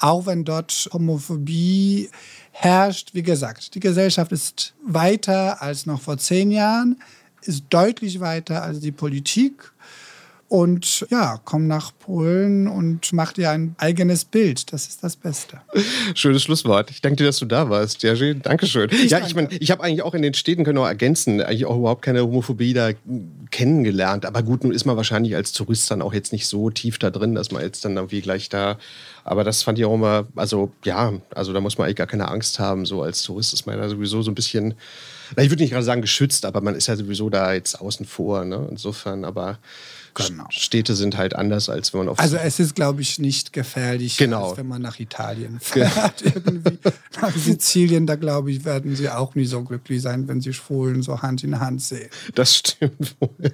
Auch 0.00 0.26
wenn 0.26 0.44
dort 0.44 0.88
Homophobie 0.92 2.10
herrscht, 2.50 3.10
wie 3.14 3.22
gesagt, 3.22 3.76
die 3.76 3.80
Gesellschaft 3.80 4.32
ist 4.32 4.74
weiter 4.84 5.62
als 5.62 5.86
noch 5.86 6.00
vor 6.00 6.18
zehn 6.18 6.50
Jahren, 6.50 7.00
ist 7.42 7.64
deutlich 7.70 8.18
weiter 8.18 8.62
als 8.62 8.80
die 8.80 8.92
Politik 8.92 9.72
und 10.54 11.04
ja, 11.10 11.40
komm 11.44 11.66
nach 11.66 11.90
Polen 11.98 12.68
und 12.68 13.12
mach 13.12 13.32
dir 13.32 13.50
ein 13.50 13.74
eigenes 13.76 14.24
Bild. 14.24 14.72
Das 14.72 14.86
ist 14.86 15.02
das 15.02 15.16
Beste. 15.16 15.60
Schönes 16.14 16.44
Schlusswort. 16.44 16.92
Ich 16.92 17.00
danke 17.00 17.16
dir, 17.16 17.24
dass 17.24 17.38
du 17.38 17.44
da 17.44 17.70
warst, 17.70 18.04
Jerzy. 18.04 18.36
Dankeschön. 18.40 18.88
Ich 18.92 19.10
ja, 19.10 19.18
danke. 19.18 19.26
ich 19.26 19.34
meine, 19.34 19.48
ich 19.50 19.72
habe 19.72 19.82
eigentlich 19.82 20.02
auch 20.02 20.14
in 20.14 20.22
den 20.22 20.32
Städten, 20.32 20.62
können 20.62 20.78
wir 20.78 20.86
ergänzen, 20.86 21.40
eigentlich 21.40 21.66
auch 21.66 21.76
überhaupt 21.76 22.02
keine 22.02 22.22
Homophobie 22.22 22.72
da 22.72 22.90
kennengelernt. 23.50 24.26
Aber 24.26 24.44
gut, 24.44 24.62
nun 24.62 24.72
ist 24.72 24.84
man 24.84 24.96
wahrscheinlich 24.96 25.34
als 25.34 25.50
Tourist 25.50 25.90
dann 25.90 26.00
auch 26.00 26.14
jetzt 26.14 26.32
nicht 26.32 26.46
so 26.46 26.70
tief 26.70 27.00
da 27.00 27.10
drin, 27.10 27.34
dass 27.34 27.50
man 27.50 27.60
jetzt 27.60 27.84
dann 27.84 27.96
irgendwie 27.96 28.20
gleich 28.20 28.48
da. 28.48 28.78
Aber 29.24 29.42
das 29.42 29.64
fand 29.64 29.80
ich 29.80 29.84
auch 29.84 29.94
immer, 29.94 30.28
also 30.36 30.70
ja, 30.84 31.14
also 31.34 31.52
da 31.52 31.60
muss 31.60 31.78
man 31.78 31.86
eigentlich 31.86 31.96
gar 31.96 32.06
keine 32.06 32.28
Angst 32.28 32.60
haben. 32.60 32.86
So 32.86 33.02
als 33.02 33.24
Tourist 33.24 33.54
ist 33.54 33.66
man 33.66 33.76
da 33.76 33.88
sowieso 33.88 34.22
so 34.22 34.30
ein 34.30 34.36
bisschen, 34.36 34.74
ich 35.36 35.50
würde 35.50 35.64
nicht 35.64 35.72
gerade 35.72 35.84
sagen 35.84 36.00
geschützt, 36.00 36.44
aber 36.44 36.60
man 36.60 36.76
ist 36.76 36.86
ja 36.86 36.94
sowieso 36.94 37.28
da 37.28 37.54
jetzt 37.54 37.80
außen 37.80 38.06
vor. 38.06 38.44
Ne? 38.44 38.68
Insofern, 38.70 39.24
aber 39.24 39.58
Genau. 40.14 40.46
Städte 40.50 40.94
sind 40.94 41.16
halt 41.16 41.34
anders, 41.34 41.68
als 41.68 41.92
wenn 41.92 41.98
man 42.00 42.08
auf. 42.10 42.20
Also 42.20 42.36
es 42.36 42.60
ist, 42.60 42.76
glaube 42.76 43.02
ich, 43.02 43.18
nicht 43.18 43.52
gefährlich, 43.52 44.16
genau. 44.16 44.50
als 44.50 44.58
wenn 44.58 44.68
man 44.68 44.80
nach 44.80 45.00
Italien 45.00 45.58
fährt. 45.60 46.22
Irgendwie 46.24 46.78
nach 47.20 47.36
Sizilien, 47.36 48.06
da 48.06 48.14
glaube 48.14 48.52
ich, 48.52 48.64
werden 48.64 48.94
sie 48.94 49.08
auch 49.08 49.34
nie 49.34 49.44
so 49.44 49.62
glücklich 49.62 50.02
sein, 50.02 50.28
wenn 50.28 50.40
sie 50.40 50.52
Schwulen 50.52 51.02
so 51.02 51.22
Hand 51.22 51.42
in 51.42 51.58
Hand 51.58 51.82
sehen. 51.82 52.08
Das 52.34 52.56
stimmt 52.56 53.16
wohl. 53.18 53.52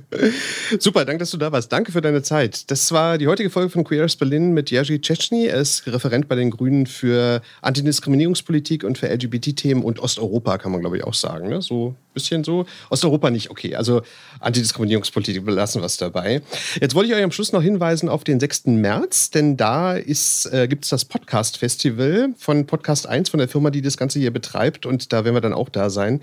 Super, 0.79 1.05
danke, 1.07 1.21
dass 1.21 1.31
du 1.31 1.39
da 1.39 1.51
warst. 1.51 1.73
Danke 1.73 1.93
für 1.93 2.03
deine 2.03 2.23
Zeit. 2.23 2.71
Das 2.71 2.93
war 2.93 3.17
die 3.17 3.27
heutige 3.27 3.49
Folge 3.49 3.71
von 3.71 3.85
Queer 3.85 4.05
as 4.05 4.17
Berlin 4.17 4.53
mit 4.53 4.71
Jerzy 4.71 5.01
Czeczny. 5.01 5.47
Er 5.47 5.61
ist 5.61 5.87
Referent 5.87 6.29
bei 6.29 6.35
den 6.35 6.51
Grünen 6.51 6.87
für 6.87 7.41
Antidiskriminierungspolitik 7.63 8.85
und 8.85 8.99
für 8.99 9.09
LGBT-Themen 9.09 9.83
und 9.83 9.99
Osteuropa, 9.99 10.59
kann 10.59 10.73
man, 10.73 10.83
glaube 10.83 10.99
ich, 10.99 11.05
auch 11.05 11.15
sagen. 11.15 11.49
Ne? 11.49 11.63
So 11.63 11.89
ein 11.89 12.15
bisschen 12.15 12.45
so. 12.45 12.67
Osteuropa 12.91 13.31
nicht, 13.31 13.51
okay. 13.51 13.77
Also 13.77 14.03
Antidiskriminierungspolitik 14.41 15.45
belassen 15.45 15.81
wir 15.81 15.87
es 15.87 15.97
dabei. 15.97 16.43
Jetzt 16.81 16.95
wollte 16.95 17.11
ich 17.11 17.17
euch 17.17 17.23
am 17.23 17.33
Schluss 17.33 17.53
noch 17.53 17.63
hinweisen 17.63 18.09
auf 18.09 18.25
den 18.25 18.41
6. 18.41 18.67
März, 18.67 19.31
denn 19.31 19.57
da 19.57 19.97
äh, 19.97 20.69
gibt 20.69 20.85
es 20.85 20.91
das 20.91 21.05
Podcast-Festival 21.05 22.31
von 22.37 22.67
Podcast 22.67 23.07
1, 23.07 23.29
von 23.29 23.39
der 23.39 23.49
Firma, 23.49 23.71
die 23.71 23.83
das 23.83 23.97
Ganze 23.97 24.19
hier 24.19 24.33
betreibt. 24.33 24.87
Und 24.87 25.13
da 25.13 25.25
werden 25.25 25.35
wir 25.35 25.41
dann 25.41 25.53
auch 25.53 25.69
da 25.69 25.91
sein. 25.91 26.21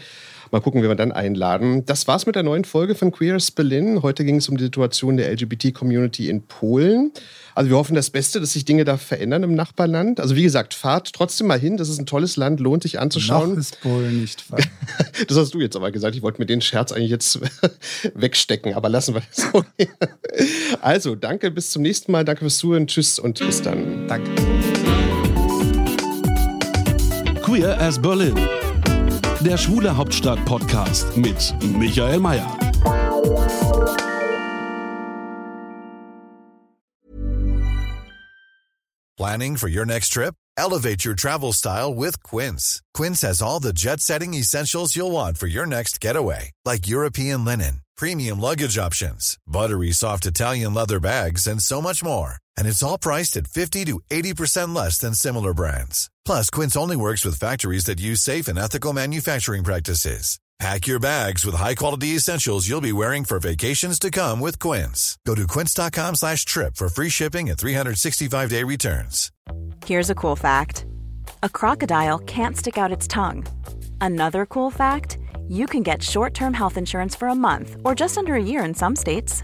Mal 0.52 0.62
gucken, 0.62 0.84
wie 0.84 0.88
wir 0.88 0.96
dann 0.96 1.12
einladen. 1.12 1.86
Das 1.86 2.08
war's 2.08 2.26
mit 2.26 2.36
der 2.36 2.44
neuen 2.44 2.64
Folge 2.64 2.96
von 2.96 3.12
Queers 3.12 3.52
Berlin. 3.52 4.02
Heute 4.02 4.24
ging 4.24 4.38
es 4.38 4.50
um 4.50 4.58
die 4.58 4.64
Situation 4.66 5.18
der 5.18 5.32
LGBT-Community 5.32 6.30
in 6.30 6.44
Polen. 6.44 7.12
Also 7.56 7.72
wir 7.72 7.78
hoffen 7.78 7.96
das 7.96 8.12
Beste, 8.12 8.40
dass 8.40 8.54
sich 8.54 8.66
Dinge 8.66 8.86
da 8.86 8.98
verändern 8.98 9.44
im 9.44 9.56
Nachbarland. 9.56 10.20
Also 10.20 10.36
wie 10.36 10.44
gesagt, 10.44 10.74
fahrt 10.74 11.12
trotzdem 11.14 11.48
mal 11.48 11.60
hin. 11.60 11.78
Das 11.78 11.90
ist 11.90 12.00
ein 12.00 12.06
tolles 12.06 12.38
Land, 12.38 12.60
lohnt 12.60 12.84
sich 12.84 13.00
anzuschauen. 13.00 13.52
Noch 13.52 13.58
ist 13.58 13.82
Polen 13.82 14.22
nicht 14.22 14.42
frei. 14.42 14.64
das 15.28 15.38
hast 15.38 15.54
du 15.54 15.60
jetzt 15.60 15.76
aber 15.76 15.92
gesagt. 15.92 16.16
Ich 16.16 16.22
wollte 16.22 16.40
mir 16.40 16.46
den 16.46 16.62
Scherz 16.62 16.92
eigentlich 16.92 17.10
jetzt 17.10 17.40
wegstecken, 18.14 18.74
aber 18.74 18.90
lassen 18.90 19.16
wir 19.16 19.22
das 19.22 19.50
so. 19.52 19.66
also 20.82 21.16
danke, 21.16 21.50
bis 21.50 21.72
zum 21.72 21.82
nächsten 21.82 22.12
Mal. 22.12 22.26
Danke 22.26 22.42
fürs 22.42 22.58
Zuhören. 22.58 22.88
Tschüss 22.88 23.18
und 23.18 23.40
bis 23.40 23.62
dann. 23.62 24.08
Danke. 24.08 24.30
Queer 27.42 27.80
as 27.82 28.00
Berlin. 28.00 28.36
Der 29.42 29.56
Schwule 29.56 29.96
Hauptstadt 29.96 30.44
Podcast 30.46 31.16
mit 31.16 31.54
Michael 31.62 32.20
Mayer. 32.20 32.58
Planning 39.16 39.58
for 39.58 39.68
your 39.68 39.86
next 39.86 40.10
trip? 40.10 40.34
Elevate 40.58 41.06
your 41.06 41.14
travel 41.14 41.54
style 41.54 41.94
with 41.94 42.22
Quince. 42.24 42.82
Quince 42.96 43.22
has 43.22 43.42
all 43.42 43.60
the 43.60 43.74
jet 43.74 44.00
setting 44.00 44.34
essentials 44.34 44.96
you'll 44.96 45.12
want 45.12 45.38
for 45.38 45.48
your 45.48 45.68
next 45.68 46.02
getaway, 46.02 46.52
like 46.66 46.88
European 46.88 47.46
linen, 47.46 47.82
premium 47.96 48.40
luggage 48.40 48.78
options, 48.78 49.38
buttery 49.46 49.92
soft 49.92 50.26
Italian 50.26 50.74
leather 50.74 51.00
bags, 51.00 51.46
and 51.46 51.62
so 51.62 51.80
much 51.80 52.04
more. 52.04 52.38
And 52.58 52.68
it's 52.68 52.84
all 52.84 52.98
priced 52.98 53.38
at 53.38 53.48
50 53.48 53.86
to 53.86 54.00
80% 54.10 54.74
less 54.74 54.98
than 54.98 55.14
similar 55.14 55.54
brands. 55.54 56.10
Plus, 56.26 56.50
Quince 56.50 56.78
only 56.78 56.96
works 56.96 57.26
with 57.26 57.40
factories 57.40 57.86
that 57.86 58.00
use 58.00 58.22
safe 58.22 58.48
and 58.48 58.58
ethical 58.58 58.94
manufacturing 58.94 59.64
practices. 59.64 60.40
Pack 60.60 60.88
your 60.88 61.00
bags 61.00 61.46
with 61.46 61.54
high-quality 61.54 62.16
essentials 62.16 62.68
you'll 62.68 62.82
be 62.82 62.92
wearing 62.92 63.24
for 63.24 63.38
vacations 63.38 64.00
to 64.00 64.10
come 64.10 64.40
with 64.40 64.58
Quince. 64.58 65.20
Go 65.24 65.36
to 65.36 65.46
quince.com 65.46 66.16
slash 66.16 66.46
trip 66.46 66.76
for 66.76 66.90
free 66.90 67.10
shipping 67.10 67.48
and 67.50 67.60
365-day 67.60 68.64
returns. 68.64 69.32
Here's 69.86 70.10
a 70.10 70.16
cool 70.16 70.36
fact. 70.36 70.88
A 71.44 71.50
crocodile 71.50 72.18
can't 72.20 72.58
stick 72.58 72.80
out 72.80 72.92
its 72.92 73.08
tongue. 73.08 73.46
Another 74.02 74.48
cool 74.48 74.72
fact, 74.72 75.20
you 75.48 75.68
can 75.68 75.84
get 75.84 76.02
short-term 76.02 76.56
health 76.56 76.78
insurance 76.78 77.16
for 77.16 77.28
a 77.28 77.36
month 77.36 77.76
or 77.86 77.94
just 77.94 78.18
under 78.18 78.34
a 78.34 78.42
year 78.42 78.66
in 78.66 78.74
some 78.74 78.96
states. 78.96 79.44